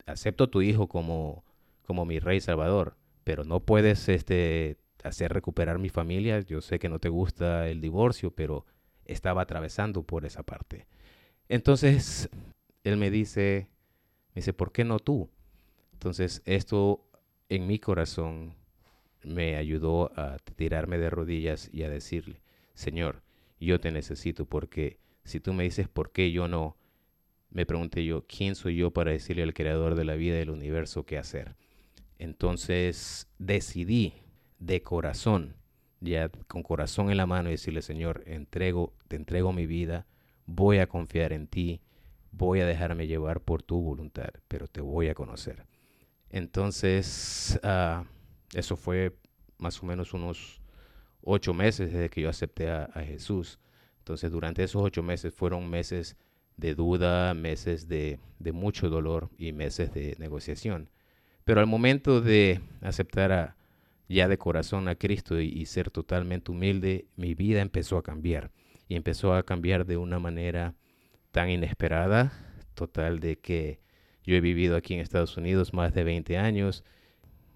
Acepto 0.06 0.44
a 0.44 0.52
tu 0.52 0.62
hijo 0.62 0.90
como, 0.90 1.46
como 1.84 2.04
mi 2.04 2.20
rey 2.20 2.42
salvador, 2.42 2.98
pero 3.24 3.46
no 3.46 3.62
puedes 3.62 4.10
este, 4.10 4.76
hacer 5.04 5.34
recuperar 5.34 5.80
mi 5.80 5.90
familia. 5.90 6.40
Yo 6.42 6.62
sé 6.62 6.80
que 6.80 6.90
no 6.90 7.00
te 7.00 7.10
gusta 7.10 7.68
el 7.70 7.82
divorcio, 7.82 8.32
pero 8.32 8.66
estaba 9.06 9.42
atravesando 9.42 10.04
por 10.04 10.26
esa 10.26 10.44
parte. 10.44 10.88
Entonces, 11.50 12.30
él 12.84 12.98
me 12.98 13.12
dice, 13.12 13.68
me 14.34 14.40
dice, 14.42 14.54
¿por 14.54 14.72
qué 14.72 14.84
no 14.84 15.00
tú? 15.00 15.30
Entonces, 15.94 16.42
esto 16.46 17.06
en 17.50 17.68
mi 17.68 17.80
corazón 17.80 18.56
me 19.24 19.56
ayudó 19.56 20.12
a 20.18 20.38
tirarme 20.56 20.98
de 20.98 21.10
rodillas 21.10 21.70
y 21.72 21.84
a 21.84 21.90
decirle, 21.90 22.42
Señor, 22.74 23.22
yo 23.60 23.80
te 23.80 23.92
necesito 23.92 24.46
porque 24.46 25.00
si 25.24 25.40
tú 25.40 25.54
me 25.54 25.64
dices 25.64 25.88
por 25.88 26.12
qué 26.12 26.32
yo 26.32 26.48
no, 26.48 26.78
me 27.52 27.66
pregunté 27.66 28.06
yo, 28.06 28.26
¿quién 28.26 28.56
soy 28.56 28.78
yo 28.78 28.92
para 28.92 29.12
decirle 29.12 29.44
al 29.44 29.54
creador 29.54 29.96
de 29.96 30.06
la 30.06 30.16
vida 30.16 30.36
y 30.36 30.40
del 30.40 30.50
universo 30.50 31.06
qué 31.06 31.18
hacer? 31.18 31.56
Entonces 32.18 33.28
decidí 33.38 34.14
de 34.62 34.82
corazón, 34.82 35.56
ya 36.00 36.30
con 36.48 36.64
corazón 36.64 37.12
en 37.12 37.18
la 37.18 37.26
mano, 37.26 37.50
decirle, 37.50 37.82
Señor, 37.82 38.24
entrego, 38.26 38.94
te 39.08 39.18
entrego 39.18 39.52
mi 39.52 39.66
vida, 39.66 40.06
voy 40.46 40.78
a 40.78 40.88
confiar 40.88 41.34
en 41.34 41.48
ti, 41.48 41.82
voy 42.32 42.62
a 42.62 42.66
dejarme 42.66 43.08
llevar 43.08 43.42
por 43.42 43.64
tu 43.64 43.82
voluntad, 43.82 44.30
pero 44.48 44.68
te 44.68 44.80
voy 44.80 45.10
a 45.10 45.16
conocer. 45.16 45.66
Entonces, 46.30 47.60
ah, 47.64 48.06
eso 48.54 48.78
fue 48.78 49.18
más 49.58 49.82
o 49.84 49.86
menos 49.86 50.14
unos 50.14 50.62
ocho 51.24 51.54
meses 51.54 51.92
desde 51.92 52.10
que 52.10 52.22
yo 52.22 52.30
acepté 52.30 52.70
a, 52.70 52.88
Jesús. 53.06 53.60
Entonces, 54.00 54.32
durante 54.32 54.64
esos 54.64 54.82
ocho 54.82 55.04
meses 55.04 55.34
fueron 55.34 55.70
meses 55.70 56.16
de 56.56 56.76
duda, 56.76 57.34
meses 57.34 57.88
de, 57.88 58.20
mucho 58.54 58.90
dolor 58.90 59.30
y 59.38 59.54
meses 59.54 59.94
de 59.94 60.16
negociación. 60.20 60.90
Pero 61.44 61.60
al 61.60 61.68
momento 61.68 62.22
de 62.22 62.62
aceptar 62.82 63.56
ya 64.12 64.28
de 64.28 64.38
corazón 64.38 64.88
a 64.88 64.96
Cristo 64.96 65.40
y, 65.40 65.66
ser 65.66 65.90
totalmente 65.90 66.52
humilde, 66.52 67.06
mi 67.16 67.34
vida 67.34 67.62
empezó 67.62 67.98
a 67.98 68.04
cambiar. 68.04 68.52
Y 68.88 68.96
empezó 68.96 69.34
a 69.34 69.44
cambiar 69.44 69.86
de 69.86 69.96
una 69.96 70.20
manera 70.20 70.76
tan 71.32 71.50
inesperada, 71.50 72.34
total 72.74 73.20
de 73.20 73.40
que 73.40 73.80
yo 74.24 74.36
he 74.36 74.42
vivido 74.42 74.76
aquí 74.76 74.94
en 74.94 75.00
Estados 75.00 75.38
Unidos 75.38 75.74
más 75.74 75.94
de 75.94 76.04
20 76.04 76.38
años. 76.38 76.84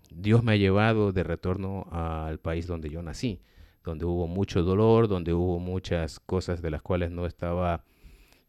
Dios 0.09 0.43
me 0.43 0.53
ha 0.53 0.55
llevado 0.55 1.12
de 1.12 1.24
retorno 1.24 1.88
al 1.91 2.39
país 2.39 2.67
donde 2.67 2.89
yo 2.89 3.01
nací, 3.01 3.41
donde 3.83 4.05
hubo 4.05 4.27
mucho 4.27 4.63
dolor, 4.63 5.09
donde 5.09 5.33
hubo 5.33 5.59
muchas 5.59 6.21
cosas 6.21 6.62
de 6.62 6.71
las 6.71 6.81
cuales 6.81 7.12
no 7.12 7.25
estaba 7.25 7.83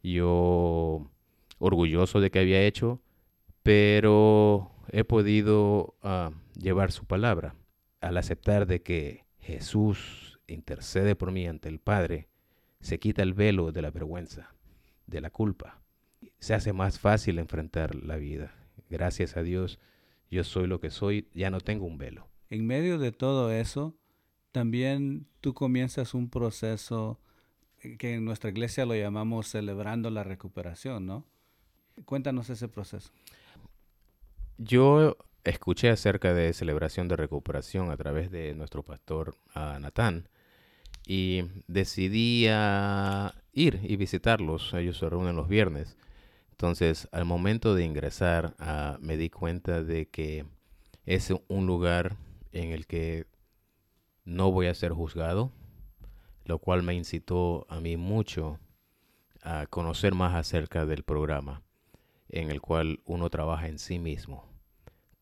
yo 0.02 1.10
orgulloso 1.58 2.20
de 2.20 2.30
que 2.30 2.38
había 2.38 2.62
hecho, 2.62 3.00
pero 3.64 4.70
he 4.92 5.02
podido 5.02 5.96
ah, 6.02 6.30
llevar 6.54 6.92
su 6.92 7.04
palabra 7.04 7.56
al 8.06 8.16
aceptar 8.16 8.66
de 8.66 8.82
que 8.82 9.24
Jesús 9.38 10.40
intercede 10.46 11.16
por 11.16 11.32
mí 11.32 11.46
ante 11.46 11.68
el 11.68 11.80
Padre, 11.80 12.28
se 12.80 12.98
quita 12.98 13.22
el 13.22 13.34
velo 13.34 13.72
de 13.72 13.82
la 13.82 13.90
vergüenza, 13.90 14.54
de 15.06 15.20
la 15.20 15.30
culpa 15.30 15.82
se 16.38 16.54
hace 16.54 16.72
más 16.72 16.98
fácil 16.98 17.38
enfrentar 17.38 17.94
la 17.94 18.16
vida. 18.16 18.54
Gracias 18.90 19.36
a 19.36 19.42
Dios, 19.42 19.78
yo 20.30 20.44
soy 20.44 20.66
lo 20.66 20.80
que 20.80 20.90
soy, 20.90 21.28
ya 21.34 21.50
no 21.50 21.60
tengo 21.60 21.86
un 21.86 21.98
velo. 21.98 22.28
En 22.50 22.66
medio 22.66 22.98
de 22.98 23.12
todo 23.12 23.50
eso, 23.50 23.96
también 24.52 25.26
tú 25.40 25.54
comienzas 25.54 26.14
un 26.14 26.30
proceso 26.30 27.20
que 27.98 28.14
en 28.14 28.24
nuestra 28.24 28.50
iglesia 28.50 28.86
lo 28.86 28.94
llamamos 28.94 29.48
celebrando 29.48 30.10
la 30.10 30.24
recuperación, 30.24 31.06
¿no? 31.06 31.26
Cuéntanos 32.04 32.50
ese 32.50 32.68
proceso. 32.68 33.10
Yo 34.58 35.16
escuché 35.46 35.90
acerca 35.90 36.34
de 36.34 36.52
celebración 36.52 37.08
de 37.08 37.16
recuperación 37.16 37.90
a 37.90 37.96
través 37.96 38.30
de 38.30 38.54
nuestro 38.54 38.82
pastor 38.82 39.36
uh, 39.54 39.78
Natán 39.78 40.28
y 41.06 41.44
decidí 41.68 42.46
ir 43.52 43.80
y 43.82 43.96
visitarlos. 43.96 44.74
Ellos 44.74 44.98
se 44.98 45.08
reúnen 45.08 45.36
los 45.36 45.48
viernes. 45.48 45.96
Entonces, 46.50 47.08
al 47.12 47.24
momento 47.24 47.74
de 47.74 47.84
ingresar, 47.84 48.54
ah, 48.58 48.98
me 49.00 49.16
di 49.16 49.30
cuenta 49.30 49.84
de 49.84 50.08
que 50.08 50.46
es 51.04 51.32
un 51.48 51.66
lugar 51.66 52.16
en 52.52 52.72
el 52.72 52.86
que 52.86 53.26
no 54.24 54.50
voy 54.50 54.66
a 54.66 54.74
ser 54.74 54.92
juzgado, 54.92 55.52
lo 56.44 56.58
cual 56.58 56.82
me 56.82 56.94
incitó 56.94 57.66
a 57.68 57.80
mí 57.80 57.96
mucho 57.96 58.58
a 59.42 59.66
conocer 59.66 60.14
más 60.14 60.34
acerca 60.34 60.86
del 60.86 61.04
programa 61.04 61.62
en 62.28 62.50
el 62.50 62.60
cual 62.60 63.00
uno 63.04 63.30
trabaja 63.30 63.68
en 63.68 63.78
sí 63.78 64.00
mismo. 64.00 64.55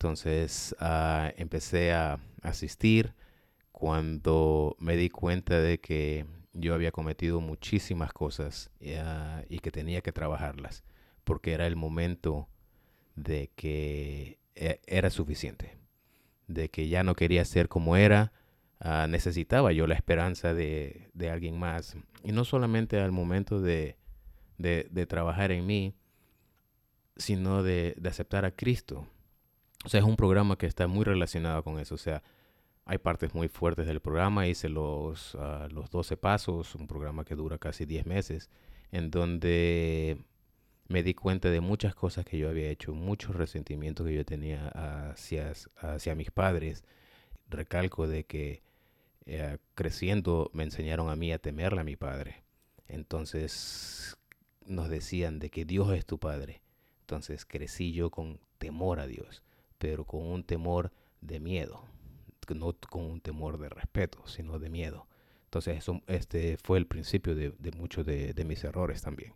Entonces 0.05 0.77
ah, 0.81 1.33
empecé 1.39 1.95
a 1.95 2.19
asistir 2.43 3.15
cuando 3.73 4.77
me 4.79 4.97
di 4.97 5.09
cuenta 5.09 5.59
de 5.59 5.81
que 5.81 6.27
yo 6.53 6.75
había 6.75 6.93
cometido 6.93 7.41
muchísimas 7.41 8.13
cosas 8.13 8.71
ah, 8.99 9.45
y 9.49 9.61
que 9.61 9.71
tenía 9.71 10.03
que 10.03 10.13
trabajarlas 10.13 10.85
porque 11.25 11.55
era 11.55 11.67
el 11.67 11.75
momento 11.75 12.51
de 13.17 13.51
que 13.57 14.41
e, 14.55 14.79
era 14.87 15.09
suficiente, 15.09 15.79
de 16.49 16.69
que 16.69 16.89
ya 16.89 17.03
no 17.03 17.15
quería 17.15 17.43
ser 17.47 17.71
como 17.71 17.97
era, 17.97 18.35
ah, 18.81 19.07
necesitaba 19.09 19.73
yo 19.73 19.87
la 19.87 19.95
esperanza 19.95 20.53
de, 20.53 21.09
alguien 21.33 21.59
más. 21.59 21.97
Y 22.23 22.33
no 22.33 22.45
solamente 22.45 23.01
al 23.01 23.11
momento 23.11 23.63
de, 23.63 23.97
trabajar 25.09 25.51
en 25.51 25.65
mí, 25.65 25.95
sino 27.17 27.63
de, 27.63 27.97
aceptar 28.05 28.45
a 28.45 28.51
Cristo. 28.51 29.09
O 29.85 29.89
sea, 29.89 30.01
es 30.01 30.07
un 30.07 30.17
programa 30.17 30.57
que 30.57 30.67
está 30.67 30.87
muy 30.87 31.05
relacionado 31.05 31.63
con 31.63 31.79
eso. 31.79 31.95
O 31.95 31.99
sea, 31.99 32.23
hay 32.85 32.99
partes 32.99 33.35
muy 33.35 33.49
fuertes 33.49 33.87
del 33.87 34.01
programa. 34.01 34.47
Hice 34.47 34.69
los, 34.69 35.35
uh, 35.35 35.69
los 35.71 35.91
12 35.91 36.17
pasos, 36.17 36.75
un 36.75 36.87
programa 36.87 37.25
que 37.25 37.35
dura 37.35 37.59
casi 37.59 37.85
10 37.85 38.07
meses, 38.07 38.51
en 38.93 39.11
donde 39.11 40.25
me 40.89 41.03
di 41.03 41.15
cuenta 41.15 41.51
de 41.51 41.61
muchas 41.61 41.95
cosas 41.95 42.25
que 42.25 42.39
yo 42.39 42.49
había 42.49 42.69
hecho, 42.69 42.95
muchos 42.95 43.35
resentimientos 43.35 44.07
que 44.07 44.15
yo 44.15 44.25
tenía 44.25 44.69
hacia, 44.69 45.53
hacia 45.77 46.15
mis 46.15 46.31
padres. 46.31 46.85
Recalco 47.49 48.07
de 48.07 48.25
que 48.25 48.63
eh, 49.27 49.59
creciendo 49.75 50.51
me 50.53 50.65
enseñaron 50.65 51.09
a 51.09 51.17
mí 51.17 51.33
a 51.33 51.39
temerle 51.39 51.81
a 51.81 51.85
mi 51.85 51.97
padre. 51.97 52.43
Entonces 52.89 54.17
nos 54.67 54.89
decían 54.89 55.39
de 55.39 55.51
que 55.51 55.65
Dios 55.65 55.93
es 55.93 56.07
tu 56.07 56.19
padre. 56.19 56.63
Entonces 57.01 57.45
crecí 57.45 57.93
yo 57.93 58.11
con 58.11 58.41
temor 58.59 59.01
a 59.01 59.07
Dios, 59.07 59.43
pero 59.79 60.05
con 60.05 60.23
un 60.23 60.45
temor 60.45 60.93
de 61.21 61.41
miedo, 61.41 61.83
no 62.55 62.75
con 62.91 63.05
un 63.05 63.21
temor 63.21 63.59
de 63.59 63.69
respeto, 63.69 64.27
sino 64.27 64.59
de 64.59 64.71
miedo. 64.71 65.07
Entonces 65.45 65.79
eso, 65.79 66.01
este 66.07 66.57
fue 66.63 66.79
el 66.79 66.87
principio 66.87 67.35
de, 67.35 67.55
muchos 67.77 68.05
de 68.05 68.45
mis 68.45 68.65
errores 68.65 69.03
también. 69.03 69.35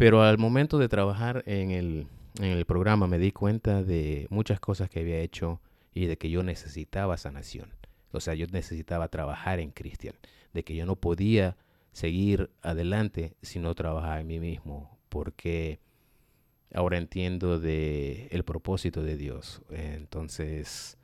Pero 0.00 0.22
al 0.22 0.38
momento 0.38 0.78
de 0.78 0.88
trabajar 0.88 1.42
en 1.44 1.70
el, 1.72 2.64
programa 2.64 3.06
me 3.06 3.18
di 3.18 3.32
cuenta 3.32 3.82
de 3.82 4.26
muchas 4.30 4.58
cosas 4.58 4.88
que 4.88 5.00
había 5.00 5.18
hecho 5.18 5.60
y 5.92 6.06
de 6.06 6.16
que 6.16 6.30
yo 6.30 6.42
necesitaba 6.42 7.18
sanación. 7.18 7.74
O 8.10 8.20
sea, 8.20 8.32
yo 8.32 8.46
necesitaba 8.50 9.08
trabajar 9.08 9.60
en 9.60 9.72
Cristian, 9.72 10.14
de 10.54 10.64
que 10.64 10.74
yo 10.74 10.86
no 10.86 10.96
podía 10.96 11.58
seguir 11.92 12.48
adelante 12.62 13.34
si 13.42 13.58
no 13.58 13.74
trabajaba 13.74 14.20
en 14.20 14.26
mí 14.26 14.40
mismo, 14.40 14.98
porque 15.10 15.80
ahora 16.74 16.98
entiendo 16.98 17.58
de 17.58 18.28
el 18.30 18.44
propósito 18.44 19.02
de 19.02 19.16
Dios. 19.16 19.62
Entonces 19.70 20.96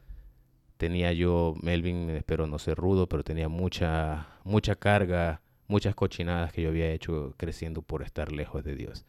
tenía 0.76 1.12
yo, 1.12 1.54
Melvin, 1.62 2.10
espero 2.10 2.46
no 2.46 2.58
ser 2.58 2.76
rudo, 2.76 3.08
pero 3.08 3.24
tenía 3.24 3.48
mucha 3.48 4.28
mucha 4.44 4.76
carga 4.76 5.40
muchas 5.68 5.94
cochinadas 5.94 6.52
que 6.52 6.62
yo 6.62 6.68
había 6.68 6.90
hecho 6.90 7.34
creciendo 7.36 7.82
por 7.82 8.02
estar 8.02 8.32
lejos 8.32 8.64
de 8.64 8.74
Dios. 8.76 9.04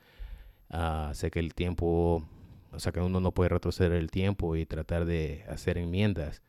Ah, 0.69 1.11
sé 1.13 1.31
que 1.31 1.39
el 1.39 1.53
tiempo, 1.53 2.27
o 2.71 2.79
sea 2.79 2.91
que 2.91 2.99
uno 2.99 3.19
no 3.19 3.31
puede 3.31 3.49
retroceder 3.49 3.93
el 3.93 4.11
tiempo 4.11 4.55
y 4.55 4.65
tratar 4.65 5.05
de 5.05 5.45
hacer 5.49 5.77
enmiendas, 5.77 6.41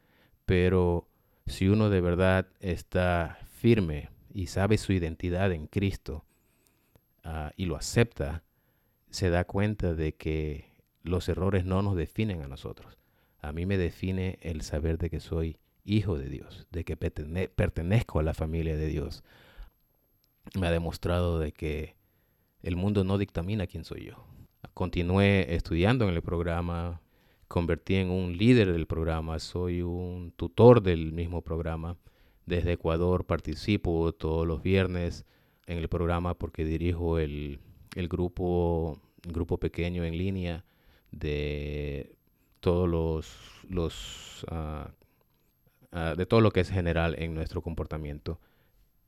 pero 0.47 1.09
si 1.47 1.69
uno 1.69 1.91
de 1.91 2.01
verdad 2.01 2.47
está 2.61 3.39
firme 3.53 4.11
y 4.33 4.47
sabe 4.47 4.79
su 4.79 4.93
identidad 4.93 5.53
en 5.53 5.67
Cristo 5.67 6.25
ah, 7.25 7.53
y 7.57 7.67
lo 7.67 7.77
acepta, 7.77 8.43
se 9.11 9.31
da 9.31 9.45
cuenta 9.45 9.95
de 9.95 10.15
que 10.15 10.73
los 11.03 11.29
errores 11.29 11.65
no 11.65 11.83
nos 11.83 11.97
definen 11.97 12.43
a 12.43 12.49
nosotros. 12.49 12.99
A 13.41 13.53
mí 13.53 13.67
me 13.67 13.79
define 13.79 14.39
el 14.43 14.63
saber 14.63 14.99
de 14.99 15.11
que 15.11 15.21
soy 15.21 15.59
hijo 15.85 16.19
de 16.19 16.29
Dios, 16.29 16.67
de 16.71 16.85
que 16.85 16.97
pertenezco 16.97 18.19
a 18.19 18.23
la 18.23 18.35
familia 18.35 18.77
de 18.77 18.87
Dios. 18.89 19.23
Me 20.59 20.67
ha 20.67 20.71
demostrado 20.71 21.39
de 21.39 21.53
que 21.53 21.97
el 22.63 22.77
mundo 22.77 23.05
no 23.05 23.19
dictamina 23.19 23.67
quién 23.67 23.85
soy 23.85 24.07
yo. 24.07 24.27
Continué 24.75 25.55
estudiando 25.55 26.09
en 26.09 26.15
el 26.15 26.23
programa, 26.23 27.01
convertí 27.47 27.95
en 27.97 28.11
un 28.11 28.37
líder 28.37 28.73
del 28.73 28.87
programa, 28.87 29.39
soy 29.39 29.83
un 29.83 30.33
tutor 30.37 30.83
del 30.83 31.13
mismo 31.13 31.43
programa. 31.43 31.97
Desde 32.45 32.73
Ecuador 32.73 33.25
participo 33.25 34.13
todos 34.13 34.47
los 34.47 34.63
viernes 34.63 35.25
en 35.67 35.79
el 35.79 35.89
programa 35.89 36.35
porque 36.35 36.65
dirijo 36.65 37.19
el, 37.19 37.61
grupo, 38.09 39.01
grupo 39.27 39.59
pequeño 39.59 40.05
en 40.05 40.17
línea 40.17 40.65
de 41.11 42.15
todos 42.61 42.89
los, 42.89 43.37
los 43.69 44.47
ah, 44.51 44.91
ah, 45.93 46.15
de 46.17 46.27
todo 46.27 46.41
lo 46.41 46.51
que 46.51 46.61
es 46.61 46.71
general 46.71 47.15
en 47.19 47.35
nuestro 47.35 47.63
comportamiento. 47.63 48.41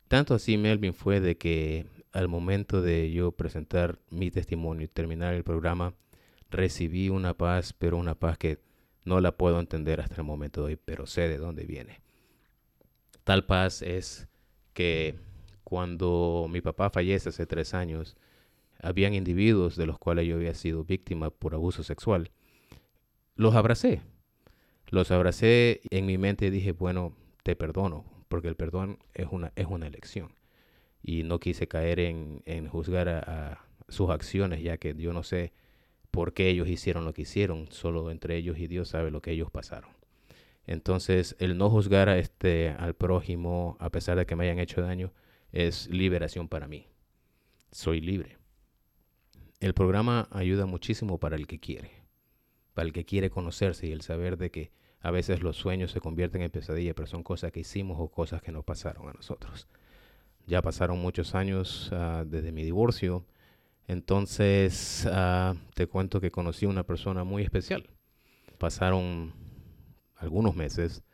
Tanto 0.09 0.35
así 0.35 0.57
Melvin 0.57 0.95
fue 0.95 1.21
de 1.21 1.37
que 1.37 1.87
al 2.13 2.29
momento 2.29 2.83
de 2.83 3.13
yo 3.13 3.33
presentar 3.33 3.99
mi 4.11 4.31
testimonio 4.31 4.85
y 4.85 4.89
terminar 4.89 5.35
el 5.35 5.45
programa, 5.45 5.95
recibí 6.51 7.09
una 7.09 7.35
paz, 7.35 7.73
pero 7.73 7.97
una 7.97 8.15
paz 8.15 8.37
que 8.37 8.59
no 9.05 9.21
la 9.21 9.33
puedo 9.33 9.61
entender 9.61 10.01
hasta 10.01 10.17
el 10.17 10.25
momento 10.25 10.63
de 10.63 10.67
hoy, 10.73 10.79
pero 10.85 11.07
sé 11.07 11.29
de 11.29 11.39
dónde 11.39 11.65
viene. 11.65 12.01
Tal 13.25 13.47
paz 13.47 13.83
es 13.83 14.27
que 14.73 15.15
cuando 15.63 16.49
mi 16.51 16.61
papá 16.61 16.91
fallece 16.91 17.29
hace 17.29 17.47
tres 17.47 17.75
años, 17.75 18.17
habían 18.83 19.15
individuos 19.15 19.77
de 19.77 19.87
los 19.87 19.99
cuales 19.99 20.27
yo 20.27 20.37
había 20.37 20.55
sido 20.55 20.85
víctima 20.85 21.31
por 21.31 21.55
abuso 21.55 21.83
sexual. 21.83 22.31
Los 23.35 23.55
abracé. 23.55 24.03
Los 24.89 25.11
abracé 25.11 25.81
en 25.91 26.07
mi 26.07 26.19
mente 26.19 26.51
dije, 26.51 26.73
bueno, 26.73 27.15
te 27.43 27.57
perdono, 27.57 28.05
porque 28.29 28.49
el 28.49 28.57
perdón 28.57 28.99
es 29.15 29.29
una, 29.31 29.53
es 29.57 29.67
una 29.67 29.87
elección 29.87 30.33
y 31.03 31.23
no 31.23 31.41
quise 31.41 31.69
caer 31.69 32.01
en, 32.01 32.69
juzgar 32.69 33.09
a, 33.09 33.65
sus 33.89 34.11
acciones, 34.11 34.63
ya 34.63 34.77
que 34.77 34.95
yo 34.95 35.13
no 35.13 35.25
sé 35.25 35.53
por 36.13 36.33
qué 36.33 36.49
ellos 36.49 36.69
hicieron 36.69 37.05
lo 37.05 37.13
que 37.13 37.23
hicieron, 37.23 37.67
solo 37.73 38.11
entre 38.13 38.37
ellos 38.37 38.59
y 38.59 38.69
Dios 38.69 38.89
sabe 38.89 39.11
lo 39.11 39.21
que 39.21 39.33
ellos 39.33 39.51
pasaron. 39.51 39.91
Entonces, 40.67 41.35
el 41.41 41.59
no 41.59 41.71
juzgar 41.71 42.09
a 42.09 42.19
este, 42.19 42.69
al 42.71 42.95
prójimo, 42.95 43.77
a 43.81 43.91
pesar 43.91 44.17
de 44.17 44.27
que 44.27 44.37
me 44.37 44.45
hayan 44.45 44.61
hecho 44.61 44.81
daño, 44.81 45.13
es 45.51 45.89
liberación 45.89 46.49
para 46.49 46.69
mí. 46.69 46.87
Soy 47.73 48.01
libre. 48.01 48.40
El 49.61 49.75
programa 49.75 50.27
ayuda 50.31 50.65
muchísimo 50.65 51.19
para 51.19 51.37
el 51.37 51.47
que 51.47 51.61
quiere, 51.61 51.91
para 52.73 52.87
el 52.87 52.95
que 52.95 53.05
quiere 53.05 53.29
conocerse 53.29 53.87
y 53.87 53.93
el 53.93 54.01
saber 54.01 54.39
de 54.39 54.51
que 54.51 54.73
a 55.01 55.11
veces 55.11 55.43
los 55.43 55.59
sueños 55.59 55.91
se 55.91 56.01
convierten 56.01 56.41
en 56.41 56.51
pesadillas, 56.51 56.95
pero 56.95 57.07
son 57.07 57.23
cosas 57.23 57.53
que 57.53 57.61
hicimos 57.61 57.99
o 58.01 58.09
cosas 58.09 58.41
que 58.41 58.53
nos 58.53 58.65
pasaron 58.65 59.11
a 59.11 59.13
nosotros. 59.13 59.69
Ya 60.47 60.63
pasaron 60.63 60.99
muchos 60.99 61.35
años 61.35 61.91
ah, 61.93 62.25
desde 62.27 62.53
mi 62.53 62.65
divorcio. 62.65 63.27
Entonces, 63.87 65.07
ah, 65.13 65.55
te 65.75 65.87
cuento 65.87 66.23
que 66.23 66.31
conocí 66.31 66.65
a 66.65 66.71
una 66.71 66.85
persona 66.85 67.25
muy 67.25 67.43
especial. 67.43 67.91
Pasaron 68.57 69.35
algunos 70.17 70.57
meses 70.57 71.05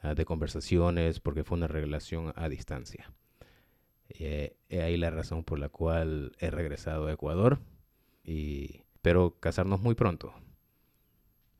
ah, 0.00 0.14
de 0.14 0.24
conversaciones 0.24 1.20
porque 1.20 1.44
fue 1.44 1.58
una 1.58 1.68
relación 1.68 2.32
a 2.34 2.48
distancia. 2.48 3.12
Y 4.08 4.24
eh, 4.24 4.56
ahí 4.70 4.96
la 4.96 5.10
razón 5.10 5.44
por 5.44 5.58
la 5.58 5.68
cual 5.68 6.32
he 6.38 6.50
regresado 6.50 7.06
a 7.06 7.12
Ecuador. 7.12 7.60
Y 8.30 8.82
espero 8.94 9.40
casarnos 9.40 9.80
muy 9.80 9.96
pronto. 9.96 10.32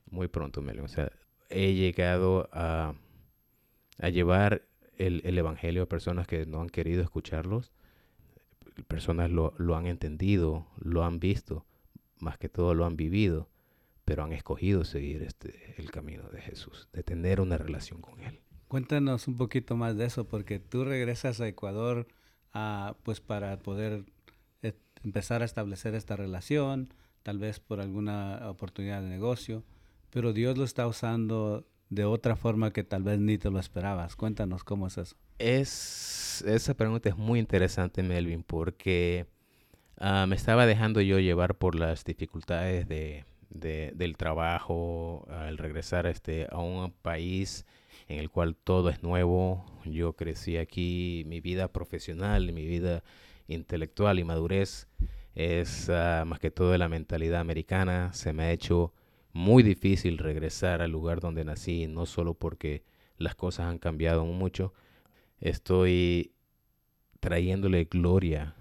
Muy 0.09 0.28
pronto, 0.28 0.62
Melio. 0.62 0.85
O 0.85 0.88
sea, 0.88 1.11
he 1.48 1.74
llegado 1.74 2.48
a, 2.52 2.94
a 3.98 4.09
llevar 4.09 4.62
el, 4.96 5.37
Evangelio 5.37 5.83
a 5.83 5.88
personas 5.88 6.28
que 6.28 6.46
no 6.46 6.61
han 6.61 6.68
querido 6.68 7.02
escucharlos. 7.02 7.72
Personas 8.87 9.33
lo, 9.33 9.52
han 9.74 9.87
entendido, 9.87 10.68
lo 10.78 11.02
han 11.02 11.18
visto, 11.18 11.66
más 12.20 12.38
que 12.38 12.48
todo 12.48 12.72
lo 12.74 12.87
han 12.87 12.96
vivido, 12.96 13.48
pero 14.04 14.22
han 14.22 14.33
escogido 14.33 14.85
seguir 14.85 15.24
este, 15.24 15.74
el 15.76 15.90
camino 15.90 16.28
de 16.28 16.40
Jesús, 16.40 16.88
de 16.92 17.02
tener 17.02 17.40
una 17.40 17.59
relación 17.59 18.00
con 18.00 18.20
Él. 18.20 18.38
Cuéntanos 18.68 19.26
un 19.26 19.37
poquito 19.37 19.74
más 19.74 19.96
de 19.96 20.04
eso, 20.04 20.28
porque 20.28 20.61
tú 20.61 20.85
regresas 20.85 21.40
a 21.40 21.48
Ecuador 21.48 22.06
pues 23.02 23.20
para 23.20 23.59
poder 23.59 24.04
empezar 25.05 25.43
a 25.43 25.45
establecer 25.45 25.95
esta 25.95 26.17
relación, 26.17 26.93
tal 27.23 27.39
vez 27.39 27.61
por 27.61 27.81
alguna 27.81 28.49
oportunidad 28.49 29.03
de 29.03 29.09
negocio, 29.09 29.65
pero 30.11 30.33
Dios 30.33 30.59
lo 30.59 30.65
está 30.65 30.87
usando 30.87 31.67
de 31.89 32.05
otra 32.05 32.37
forma 32.37 32.73
que 32.73 32.85
tal 32.85 33.03
vez 33.03 33.19
ni 33.19 33.37
te 33.37 33.51
lo 33.51 33.59
esperabas. 33.59 34.17
Cuéntanos 34.17 34.65
cómo 34.65 34.87
es 34.87 34.99
eso. 34.99 35.17
Es, 35.39 36.43
esa 36.47 36.75
pregunta 36.75 37.09
es 37.09 37.17
muy 37.17 37.39
interesante, 37.39 38.03
Melvin, 38.03 38.43
porque 38.43 39.27
ah, 39.99 40.27
me 40.29 40.37
estaba 40.37 40.67
dejando 40.67 41.01
yo 41.01 41.19
llevar 41.19 41.57
por 41.57 41.75
las 41.75 42.05
dificultades 42.05 42.89
de, 42.89 43.25
del 43.51 44.17
trabajo, 44.17 45.27
al 45.31 45.59
regresar 45.59 46.07
a, 46.07 46.11
este, 46.11 46.47
a 46.51 46.59
un 46.59 46.93
país 46.93 47.67
en 48.09 48.19
el 48.19 48.31
cual 48.31 48.57
todo 48.57 48.91
es 48.91 49.03
nuevo. 49.03 49.65
Yo 49.85 50.15
crecí 50.15 50.57
aquí, 50.57 51.25
mi 51.27 51.41
vida 51.41 51.69
profesional, 51.69 52.53
mi 52.53 52.67
vida 52.67 53.03
intelectual 53.53 54.19
y 54.19 54.25
madurez 54.25 54.89
es 55.35 55.89
ah, 55.91 56.25
más 56.27 56.39
que 56.39 56.51
todo 56.51 56.73
de 56.73 56.79
la 56.79 56.89
mentalidad 56.89 57.41
americana. 57.41 58.13
Se 58.13 58.33
me 58.33 58.45
ha 58.45 58.53
hecho 58.53 58.93
muy 59.33 59.63
difícil 59.63 60.19
regresar 60.19 60.83
al 60.83 60.91
lugar 60.91 61.21
donde 61.21 61.45
nací, 61.45 61.87
no 61.87 62.07
solo 62.07 62.35
porque 62.35 62.85
las 63.17 63.35
cosas 63.35 63.67
han 63.67 63.79
cambiado 63.79 64.25
mucho, 64.25 64.73
estoy 65.39 66.33
trayéndole 67.21 67.85
gloria 67.85 68.55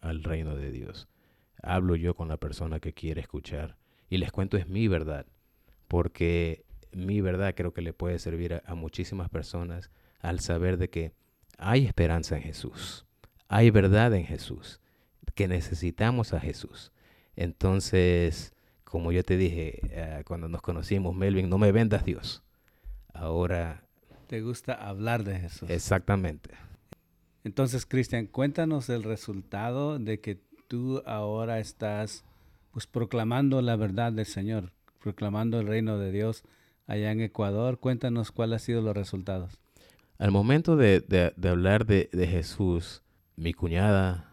al 0.00 0.24
reino 0.24 0.56
de 0.56 0.70
Dios. 0.72 1.08
Hablo 1.62 1.96
yo 1.96 2.14
con 2.14 2.28
la 2.28 2.38
persona 2.38 2.80
que 2.80 2.94
quiere 2.94 3.20
escuchar 3.20 3.76
y 4.08 4.18
les 4.18 4.32
cuento 4.32 4.56
es 4.56 4.68
mi 4.68 4.88
verdad, 4.88 5.26
porque 5.86 6.64
mi 6.92 7.20
verdad 7.20 7.54
creo 7.54 7.72
que 7.72 7.82
le 7.82 7.92
puede 7.92 8.18
servir 8.18 8.62
a, 8.64 8.74
muchísimas 8.74 9.28
personas 9.28 9.90
al 10.20 10.40
saber 10.40 10.78
de 10.78 10.88
que 10.88 11.12
hay 11.58 11.84
esperanza 11.86 12.36
en 12.36 12.42
Jesús, 12.42 13.06
hay 13.48 13.70
verdad 13.70 14.14
en 14.14 14.24
Jesús, 14.24 14.80
que 15.34 15.48
necesitamos 15.48 16.32
a 16.34 16.40
Jesús. 16.40 16.92
Entonces, 17.34 18.52
como 18.84 19.12
yo 19.12 19.22
te 19.22 19.36
dije 19.36 19.80
eh, 19.90 20.22
cuando 20.26 20.48
nos 20.48 20.62
conocimos, 20.62 21.14
Melvin, 21.14 21.48
no 21.48 21.58
me 21.58 21.72
vendas 21.72 22.04
Dios. 22.04 22.42
Ahora... 23.12 23.84
Te 24.26 24.42
gusta 24.42 24.74
hablar 24.74 25.24
de 25.24 25.40
Jesús. 25.40 25.70
Exactamente. 25.70 26.50
Entonces, 27.44 27.86
Cristian, 27.86 28.26
cuéntanos 28.26 28.90
el 28.90 29.02
resultado 29.02 29.98
de 29.98 30.20
que 30.20 30.38
tú 30.68 31.02
ahora 31.06 31.60
estás 31.60 32.24
pues 32.72 32.86
proclamando 32.86 33.62
la 33.62 33.76
verdad 33.76 34.12
del 34.12 34.26
Señor, 34.26 34.72
proclamando 35.00 35.58
el 35.60 35.66
reino 35.66 35.98
de 35.98 36.12
Dios 36.12 36.42
allá 36.86 37.10
en 37.10 37.22
Ecuador. 37.22 37.78
Cuéntanos 37.78 38.32
cuáles 38.32 38.62
han 38.62 38.66
sido 38.66 38.82
los 38.82 38.94
resultados. 38.94 39.58
Al 40.18 40.30
momento 40.32 40.76
de, 40.76 41.00
de 41.00 41.48
hablar 41.48 41.86
de, 41.86 42.10
de 42.12 42.26
Jesús, 42.26 43.02
mi 43.38 43.52
cuñada, 43.52 44.28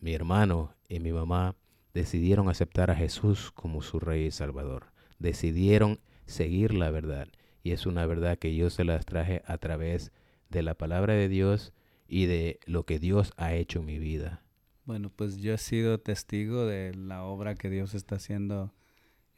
mi 0.00 0.14
hermano 0.14 0.74
y 0.88 0.98
mi 0.98 1.12
mamá 1.12 1.56
decidieron 1.92 2.48
aceptar 2.48 2.90
a 2.90 2.96
Jesús 2.96 3.50
como 3.52 3.82
su 3.82 4.00
Rey 4.00 4.26
y 4.26 4.30
Salvador. 4.30 4.86
Decidieron 5.18 6.00
seguir 6.24 6.72
la 6.72 6.90
verdad. 6.90 7.28
Y 7.62 7.72
es 7.72 7.84
una 7.84 8.06
verdad 8.06 8.38
que 8.38 8.56
yo 8.56 8.70
se 8.70 8.84
las 8.84 9.04
traje 9.04 9.42
a 9.44 9.58
través 9.58 10.10
de 10.48 10.62
la 10.62 10.72
palabra 10.72 11.12
de 11.12 11.28
Dios 11.28 11.74
y 12.08 12.24
de 12.24 12.60
lo 12.64 12.86
que 12.86 12.98
Dios 12.98 13.34
ha 13.36 13.52
hecho 13.52 13.80
en 13.80 13.86
mi 13.86 13.98
vida. 13.98 14.42
Bueno, 14.86 15.12
pues 15.14 15.36
yo 15.36 15.52
he 15.52 15.58
sido 15.58 16.00
testigo 16.00 16.64
de 16.64 16.94
la 16.94 17.24
obra 17.24 17.54
que 17.54 17.68
Dios 17.68 17.92
está 17.92 18.16
haciendo 18.16 18.72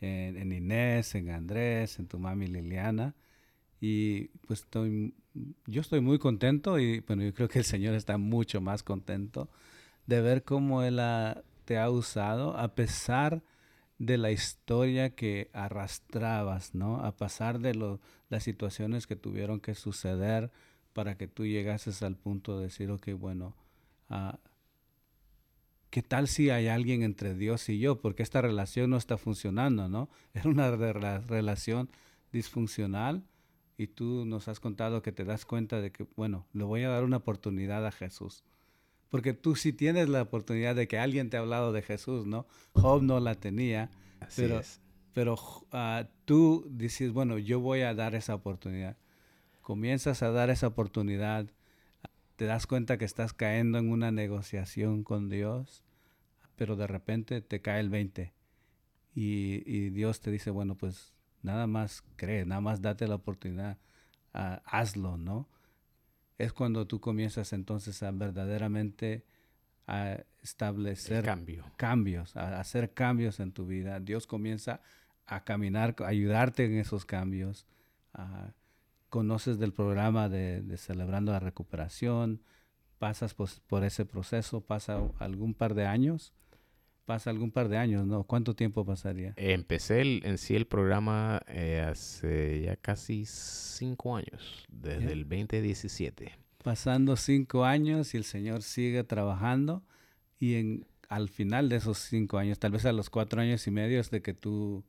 en, 0.00 0.52
Inés, 0.52 1.16
en 1.16 1.30
Andrés, 1.30 1.98
en 1.98 2.06
tu 2.06 2.20
mami 2.20 2.46
Liliana. 2.46 3.16
Y 3.84 4.28
pues 4.46 4.60
estoy, 4.60 5.12
yo 5.66 5.80
estoy 5.80 6.00
muy 6.00 6.20
contento 6.20 6.78
y 6.78 7.00
bueno, 7.00 7.24
yo 7.24 7.34
creo 7.34 7.48
que 7.48 7.58
el 7.58 7.64
Señor 7.64 7.96
está 7.96 8.16
mucho 8.16 8.60
más 8.60 8.84
contento 8.84 9.50
de 10.06 10.20
ver 10.20 10.44
cómo 10.44 10.84
Él 10.84 11.00
te 11.64 11.78
ha 11.78 11.90
usado 11.90 12.56
a 12.56 12.76
pesar 12.76 13.42
de 13.98 14.18
la 14.18 14.30
historia 14.30 15.16
que 15.16 15.50
arrastrabas, 15.52 16.76
¿no? 16.76 17.04
A 17.04 17.16
pesar 17.16 17.58
de 17.58 17.74
lo, 17.74 18.00
las 18.28 18.44
situaciones 18.44 19.08
que 19.08 19.16
tuvieron 19.16 19.58
que 19.58 19.74
suceder 19.74 20.52
para 20.92 21.16
que 21.16 21.26
tú 21.26 21.44
llegases 21.44 22.04
al 22.04 22.14
punto 22.14 22.58
de 22.58 22.66
decir, 22.66 22.88
ok, 22.88 23.10
bueno, 23.18 23.56
ah, 24.08 24.38
¿qué 25.90 26.02
tal 26.02 26.28
si 26.28 26.50
hay 26.50 26.68
alguien 26.68 27.02
entre 27.02 27.34
Dios 27.34 27.68
y 27.68 27.80
yo? 27.80 28.00
Porque 28.00 28.22
esta 28.22 28.42
relación 28.42 28.90
no 28.90 28.96
está 28.96 29.18
funcionando, 29.18 29.88
¿no? 29.88 30.08
Era 30.34 30.48
una 30.48 30.70
relación 30.70 31.90
disfuncional 32.30 33.24
y 33.76 33.88
tú 33.88 34.24
nos 34.26 34.48
has 34.48 34.60
contado 34.60 35.02
que 35.02 35.12
te 35.12 35.24
das 35.24 35.44
cuenta 35.44 35.80
de 35.80 35.92
que, 35.92 36.06
bueno, 36.16 36.46
le 36.52 36.64
voy 36.64 36.82
a 36.82 36.90
dar 36.90 37.04
una 37.04 37.18
oportunidad 37.18 37.86
a 37.86 37.92
Jesús. 37.92 38.44
Porque 39.08 39.34
tú 39.34 39.56
sí 39.56 39.72
tienes 39.72 40.08
la 40.08 40.22
oportunidad 40.22 40.74
de 40.74 40.88
que 40.88 40.98
alguien 40.98 41.30
te 41.30 41.36
ha 41.36 41.40
hablado 41.40 41.72
de 41.72 41.82
Jesús, 41.82 42.26
¿no? 42.26 42.46
Job 42.72 43.02
no 43.02 43.20
la 43.20 43.34
tenía, 43.34 43.90
pero, 44.36 44.62
pero 45.12 45.36
ah, 45.72 46.08
tú 46.24 46.66
dices, 46.70 47.12
bueno, 47.12 47.38
yo 47.38 47.60
voy 47.60 47.82
a 47.82 47.94
dar 47.94 48.14
esa 48.14 48.34
oportunidad. 48.34 48.96
Comienzas 49.60 50.22
a 50.22 50.30
dar 50.30 50.50
esa 50.50 50.66
oportunidad, 50.66 51.46
te 52.36 52.46
das 52.46 52.66
cuenta 52.66 52.98
que 52.98 53.04
estás 53.04 53.32
cayendo 53.32 53.78
en 53.78 53.90
una 53.90 54.10
negociación 54.10 55.04
con 55.04 55.28
Dios, 55.28 55.84
pero 56.56 56.76
de 56.76 56.86
repente 56.86 57.40
te 57.42 57.60
cae 57.60 57.80
el 57.80 57.90
20 57.90 58.32
y, 59.14 59.62
y 59.66 59.90
Dios 59.90 60.20
te 60.20 60.30
dice, 60.30 60.50
bueno, 60.50 60.74
pues 60.74 61.12
nada 61.42 61.66
más 61.66 62.02
cree, 62.16 62.44
nada 62.44 62.60
más 62.60 62.82
date 62.82 63.06
la 63.08 63.16
oportunidad, 63.16 63.78
ah, 64.34 64.62
hazlo, 64.66 65.16
¿no? 65.16 65.48
es 66.42 66.52
cuando 66.52 66.88
tú 66.88 67.00
comienzas 67.00 67.52
entonces 67.52 68.02
a 68.02 68.10
verdaderamente 68.10 69.24
a 69.86 70.18
establecer 70.42 71.24
cambios, 71.76 72.36
a 72.36 72.58
hacer 72.58 72.94
cambios 72.94 73.38
en 73.38 73.52
tu 73.52 73.66
vida. 73.66 74.00
Dios 74.00 74.26
comienza 74.26 74.80
a 75.26 75.44
caminar, 75.44 75.94
a 76.00 76.08
ayudarte 76.08 76.64
en 76.64 76.78
esos 76.78 77.04
cambios. 77.04 77.66
conoces 79.08 79.58
del 79.58 79.72
programa 79.72 80.28
de, 80.28 80.76
Celebrando 80.78 81.30
la 81.30 81.40
Recuperación, 81.40 82.42
pasas 82.98 83.34
por 83.34 83.84
ese 83.84 84.04
proceso, 84.04 84.62
pasa 84.62 85.00
algún 85.20 85.54
par 85.54 85.74
de 85.74 85.86
años 85.86 86.32
pasa 87.04 87.30
algún 87.30 87.50
par 87.50 87.68
de 87.68 87.76
años, 87.76 88.06
¿no? 88.06 88.24
¿Cuánto 88.24 88.54
tiempo 88.54 88.84
pasaría? 88.84 89.34
Empecé 89.36 90.00
en 90.26 90.38
sí 90.38 90.54
el 90.54 90.66
programa 90.66 91.42
eh, 91.48 91.80
hace 91.80 92.62
ya 92.62 92.76
casi 92.76 93.24
cinco 93.26 94.16
años, 94.16 94.66
desde 94.68 95.12
el 95.12 95.28
2017. 95.28 96.32
Pasando 96.62 97.16
cinco 97.16 97.64
años 97.64 98.14
y 98.14 98.16
el 98.16 98.24
Señor 98.24 98.62
sigue 98.62 99.02
trabajando 99.04 99.82
y 100.38 100.54
en, 100.54 100.86
al 101.08 101.28
final 101.28 101.68
de 101.68 101.76
esos 101.76 101.98
cinco 101.98 102.38
años, 102.38 102.58
tal 102.58 102.72
vez 102.72 102.86
a 102.86 102.92
los 102.92 103.10
cuatro 103.10 103.40
años 103.40 103.66
y 103.66 103.70
medio 103.70 104.00
es 104.00 104.10
de 104.10 104.22
que 104.22 104.34
tú 104.34 104.84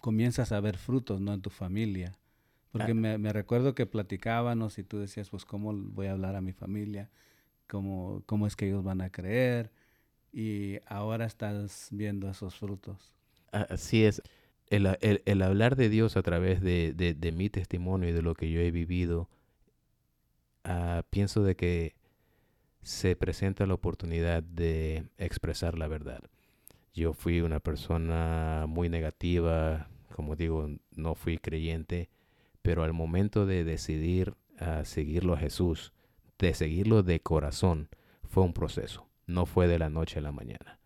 comienzas 0.00 0.52
a 0.52 0.60
ver 0.60 0.76
frutos, 0.76 1.20
¿no? 1.20 1.32
En 1.32 1.40
tu 1.40 1.50
familia. 1.50 2.12
Porque 2.72 2.94
me, 2.94 3.18
me, 3.18 3.34
recuerdo 3.34 3.74
que 3.74 3.84
platicábamos 3.84 4.78
y 4.78 4.82
tú 4.82 4.98
decías, 4.98 5.28
pues, 5.28 5.44
¿cómo 5.44 5.74
voy 5.74 6.06
a 6.06 6.12
hablar 6.12 6.36
a 6.36 6.40
mi 6.40 6.52
familia? 6.52 7.10
¿Cómo, 7.68 8.22
cómo 8.24 8.46
es 8.46 8.56
que 8.56 8.66
ellos 8.66 8.82
van 8.82 9.02
a 9.02 9.10
creer? 9.10 9.70
Y 10.32 10.78
ahora 10.86 11.26
estás 11.26 11.88
viendo 11.90 12.28
esos 12.30 12.54
frutos. 12.54 13.14
Así 13.52 14.04
es. 14.04 14.22
El, 14.68 14.96
el, 15.00 15.42
hablar 15.42 15.76
de 15.76 15.90
Dios 15.90 16.16
a 16.16 16.22
través 16.22 16.62
de, 16.62 16.94
de, 16.94 17.32
mi 17.32 17.50
testimonio 17.50 18.08
y 18.08 18.12
de 18.12 18.22
lo 18.22 18.34
que 18.34 18.50
yo 18.50 18.60
he 18.60 18.70
vivido, 18.70 19.28
uh, 20.64 21.02
pienso 21.10 21.42
de 21.42 21.56
que 21.56 21.94
se 22.80 23.14
presenta 23.14 23.66
la 23.66 23.74
oportunidad 23.74 24.42
de 24.42 25.04
expresar 25.18 25.76
la 25.76 25.88
verdad. 25.88 26.22
Yo 26.94 27.12
fui 27.12 27.42
una 27.42 27.60
persona 27.60 28.64
muy 28.66 28.88
negativa, 28.88 29.88
como 30.16 30.36
digo, 30.36 30.70
no 30.96 31.14
fui 31.14 31.36
creyente, 31.36 32.08
pero 32.62 32.82
al 32.82 32.94
momento 32.94 33.44
de 33.44 33.64
decidir 33.64 34.34
a 34.58 34.86
seguirlo 34.86 35.34
a 35.34 35.38
Jesús, 35.38 35.92
de 36.38 36.54
seguirlo 36.54 37.02
de 37.02 37.20
corazón, 37.20 37.88
fue 38.26 38.42
un 38.42 38.54
proceso 38.54 39.11
no 39.26 39.46
fue 39.46 39.68
de 39.68 39.78
la 39.78 39.90
noche 39.90 40.18
a 40.18 40.22
la 40.22 40.32
mañana. 40.32 40.78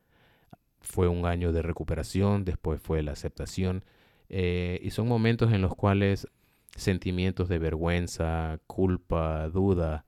Fue 0.81 1.09
un 1.09 1.27
año 1.27 1.53
de 1.53 1.62
recuperación, 1.62 2.44
después 2.44 2.81
fue 2.81 3.03
la 3.03 3.12
aceptación 3.12 3.85
eh, 4.29 4.79
y 4.83 4.90
son 4.90 5.09
momentos 5.09 5.53
en 5.53 5.62
los 5.62 5.75
cuales 5.75 6.29
sentimientos 6.77 7.49
de 7.49 7.59
vergüenza, 7.59 8.61
culpa, 8.66 9.49
duda, 9.49 10.05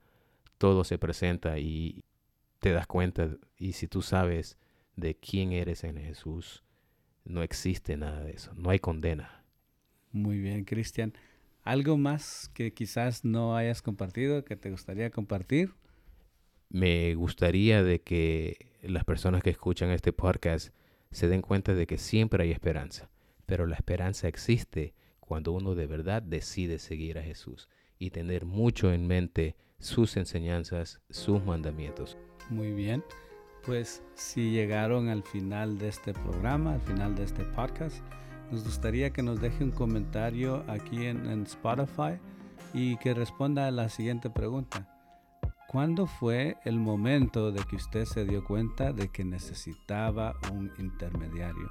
todo 0.57 0.83
se 0.83 0.97
presenta 0.97 1.57
y 1.57 2.03
te 2.59 2.71
das 2.71 2.87
cuenta 2.87 3.29
y 3.57 3.73
si 3.73 3.87
tú 3.87 4.01
sabes 4.01 4.57
de 4.95 5.15
quién 5.15 5.51
eres 5.51 5.83
en 5.83 5.97
Jesús, 5.97 6.63
no 7.25 7.43
existe 7.43 7.97
nada 7.97 8.23
de 8.23 8.31
eso, 8.31 8.53
no 8.55 8.69
hay 8.69 8.79
condena. 8.79 9.43
Muy 10.11 10.39
bien, 10.39 10.65
Cristian. 10.65 11.13
¿Algo 11.63 11.97
más 11.97 12.49
que 12.53 12.73
quizás 12.73 13.23
no 13.23 13.55
hayas 13.55 13.81
compartido 13.81 14.43
que 14.43 14.55
te 14.55 14.71
gustaría 14.71 15.09
compartir? 15.11 15.73
Me 16.69 17.15
gustaría 17.15 17.83
de 17.83 18.01
que 18.01 18.67
las 18.83 19.03
personas 19.03 19.43
que 19.43 19.49
escuchan 19.49 19.89
este 19.89 20.13
podcast 20.13 20.69
se 21.11 21.27
den 21.27 21.41
cuenta 21.41 21.73
de 21.73 21.87
que 21.87 21.97
siempre 21.97 22.43
hay 22.43 22.51
esperanza, 22.51 23.09
pero 23.45 23.65
la 23.65 23.75
esperanza 23.75 24.27
existe 24.27 24.93
cuando 25.19 25.51
uno 25.51 25.75
de 25.75 25.87
verdad 25.87 26.21
decide 26.21 26.79
seguir 26.79 27.17
a 27.17 27.23
Jesús 27.23 27.69
y 27.97 28.11
tener 28.11 28.45
mucho 28.45 28.93
en 28.93 29.07
mente 29.07 29.55
sus 29.79 30.17
enseñanzas, 30.17 31.01
sus 31.09 31.43
mandamientos. 31.43 32.17
Muy 32.49 32.71
bien, 32.73 33.03
pues 33.65 34.03
si 34.13 34.51
llegaron 34.51 35.09
al 35.09 35.23
final 35.23 35.77
de 35.77 35.89
este 35.89 36.13
programa, 36.13 36.75
al 36.75 36.81
final 36.81 37.15
de 37.15 37.23
este 37.23 37.43
podcast, 37.43 38.03
nos 38.51 38.63
gustaría 38.63 39.11
que 39.11 39.23
nos 39.23 39.41
deje 39.41 39.63
un 39.63 39.71
comentario 39.71 40.63
aquí 40.67 41.05
en, 41.05 41.29
en 41.29 41.43
Spotify 41.43 42.19
y 42.73 42.97
que 42.97 43.13
responda 43.13 43.67
a 43.67 43.71
la 43.71 43.89
siguiente 43.89 44.29
pregunta. 44.29 44.88
¿Cuándo 45.69 46.07
fue 46.07 46.57
el 46.65 46.79
momento 46.79 47.51
de 47.51 47.63
que 47.63 47.75
usted 47.75 48.05
se 48.05 48.25
dio 48.25 48.43
cuenta 48.43 48.91
de 48.91 49.09
que 49.09 49.23
necesitaba 49.23 50.35
un 50.51 50.71
intermediario? 50.79 51.69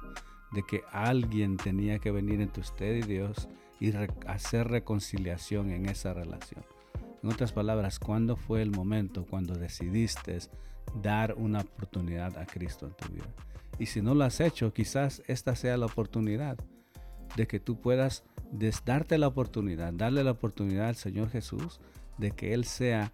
De 0.53 0.63
que 0.63 0.83
alguien 0.93 1.57
tenía 1.57 1.99
que 1.99 2.09
venir 2.09 2.39
entre 2.39 2.61
usted 2.61 2.95
y 2.95 3.01
Dios 3.01 3.49
y 3.77 3.91
hacer 4.25 4.69
reconciliación 4.69 5.71
en 5.71 5.87
esa 5.87 6.13
relación. 6.13 6.63
En 7.21 7.29
otras 7.29 7.51
palabras, 7.51 7.99
¿cuándo 7.99 8.37
fue 8.37 8.61
el 8.61 8.71
momento 8.71 9.25
cuando 9.29 9.53
decidiste 9.55 10.39
dar 11.01 11.33
una 11.33 11.59
oportunidad 11.59 12.37
a 12.37 12.45
Cristo 12.45 12.85
en 12.85 12.93
tu 12.93 13.13
vida? 13.13 13.27
Y 13.79 13.87
si 13.87 14.01
no 14.01 14.15
lo 14.15 14.23
has 14.23 14.39
hecho, 14.39 14.71
quizás 14.71 15.23
esta 15.27 15.57
sea 15.57 15.75
la 15.75 15.87
oportunidad 15.87 16.57
de 17.35 17.47
que 17.47 17.59
tú 17.59 17.81
puedas 17.81 18.23
darte 18.85 19.17
la 19.17 19.27
oportunidad, 19.27 19.91
darle 19.91 20.23
la 20.23 20.31
oportunidad 20.31 20.87
al 20.87 20.95
Señor 20.95 21.29
Jesús 21.29 21.81
de 22.17 22.31
que 22.31 22.53
Él 22.53 22.63
sea 22.63 23.11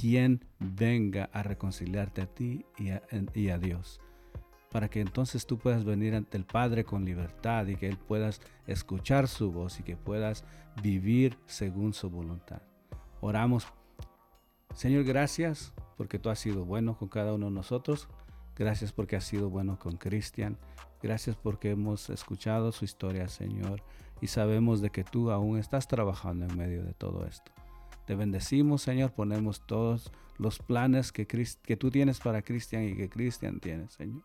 quien 0.00 0.44
venga 0.58 1.28
a 1.32 1.42
reconciliarte 1.42 2.22
a 2.22 2.26
ti 2.26 2.64
y 2.78 3.48
a, 3.48 3.58
Dios, 3.58 4.00
para 4.70 4.88
que 4.88 5.00
entonces 5.00 5.46
tú 5.46 5.58
puedas 5.58 5.84
venir 5.84 6.14
ante 6.14 6.38
el 6.38 6.44
Padre 6.44 6.84
con 6.84 7.04
libertad 7.04 7.66
y 7.66 7.76
que 7.76 7.88
Él 7.88 7.98
puedas 7.98 8.40
escuchar 8.66 9.28
su 9.28 9.52
voz 9.52 9.80
y 9.80 9.82
que 9.82 9.96
puedas 9.96 10.44
vivir 10.82 11.36
según 11.46 11.92
su 11.92 12.08
voluntad. 12.08 12.62
Oramos. 13.20 13.66
Señor, 14.74 15.04
gracias 15.04 15.72
porque 15.96 16.18
tú 16.18 16.30
has 16.30 16.38
sido 16.38 16.64
bueno 16.64 16.96
con 16.96 17.08
cada 17.08 17.34
uno 17.34 17.46
de 17.46 17.52
nosotros. 17.52 18.08
Gracias 18.56 18.92
porque 18.92 19.16
has 19.16 19.24
sido 19.24 19.50
bueno 19.50 19.78
con 19.78 19.96
Cristian. 19.96 20.56
Gracias 21.02 21.36
porque 21.36 21.70
hemos 21.70 22.08
escuchado 22.08 22.72
su 22.72 22.84
historia, 22.84 23.28
Señor, 23.28 23.82
y 24.20 24.28
sabemos 24.28 24.80
de 24.80 24.90
que 24.90 25.04
tú 25.04 25.30
aún 25.30 25.58
estás 25.58 25.88
trabajando 25.88 26.46
en 26.46 26.56
medio 26.56 26.84
de 26.84 26.94
todo 26.94 27.26
esto. 27.26 27.52
Te 28.06 28.14
bendecimos, 28.14 28.82
Señor. 28.82 29.12
Ponemos 29.12 29.66
todos 29.66 30.12
los 30.38 30.58
planes 30.58 31.12
que, 31.12 31.24
tú 31.76 31.90
tienes 31.90 32.20
para 32.20 32.42
Cristian 32.42 32.84
y 32.84 32.94
que 32.94 33.08
Cristian 33.08 33.60
tiene, 33.60 33.88
Señor. 33.88 34.22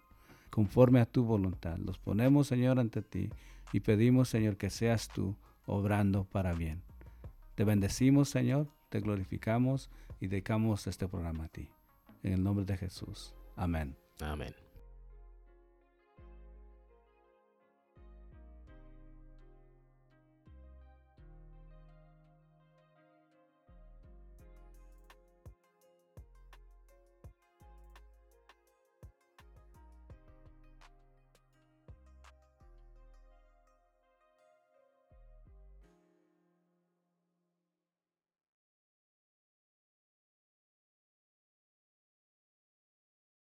Conforme 0.50 1.00
a 1.00 1.06
tu 1.06 1.24
voluntad. 1.24 1.78
Los 1.78 2.00
ponemos, 2.00 2.48
Señor, 2.48 2.80
ante 2.80 3.02
ti 3.02 3.30
y 3.72 3.82
pedimos, 3.82 4.30
Señor, 4.30 4.58
que 4.58 4.70
seas 4.70 5.08
tú 5.10 5.36
obrando 5.66 6.24
para 6.26 6.54
bien. 6.54 6.82
Te 7.56 7.64
bendecimos, 7.64 8.30
Señor. 8.30 8.68
Te 8.90 9.02
glorificamos 9.02 9.90
y 10.20 10.28
dedicamos 10.28 10.88
este 10.88 11.08
programa 11.08 11.46
a 11.46 11.50
ti. 11.50 11.70
En 12.24 12.34
el 12.34 12.44
nombre 12.44 12.66
de 12.66 12.78
Jesús. 12.78 13.36
Amén. 13.56 13.96
Amén. 14.22 14.67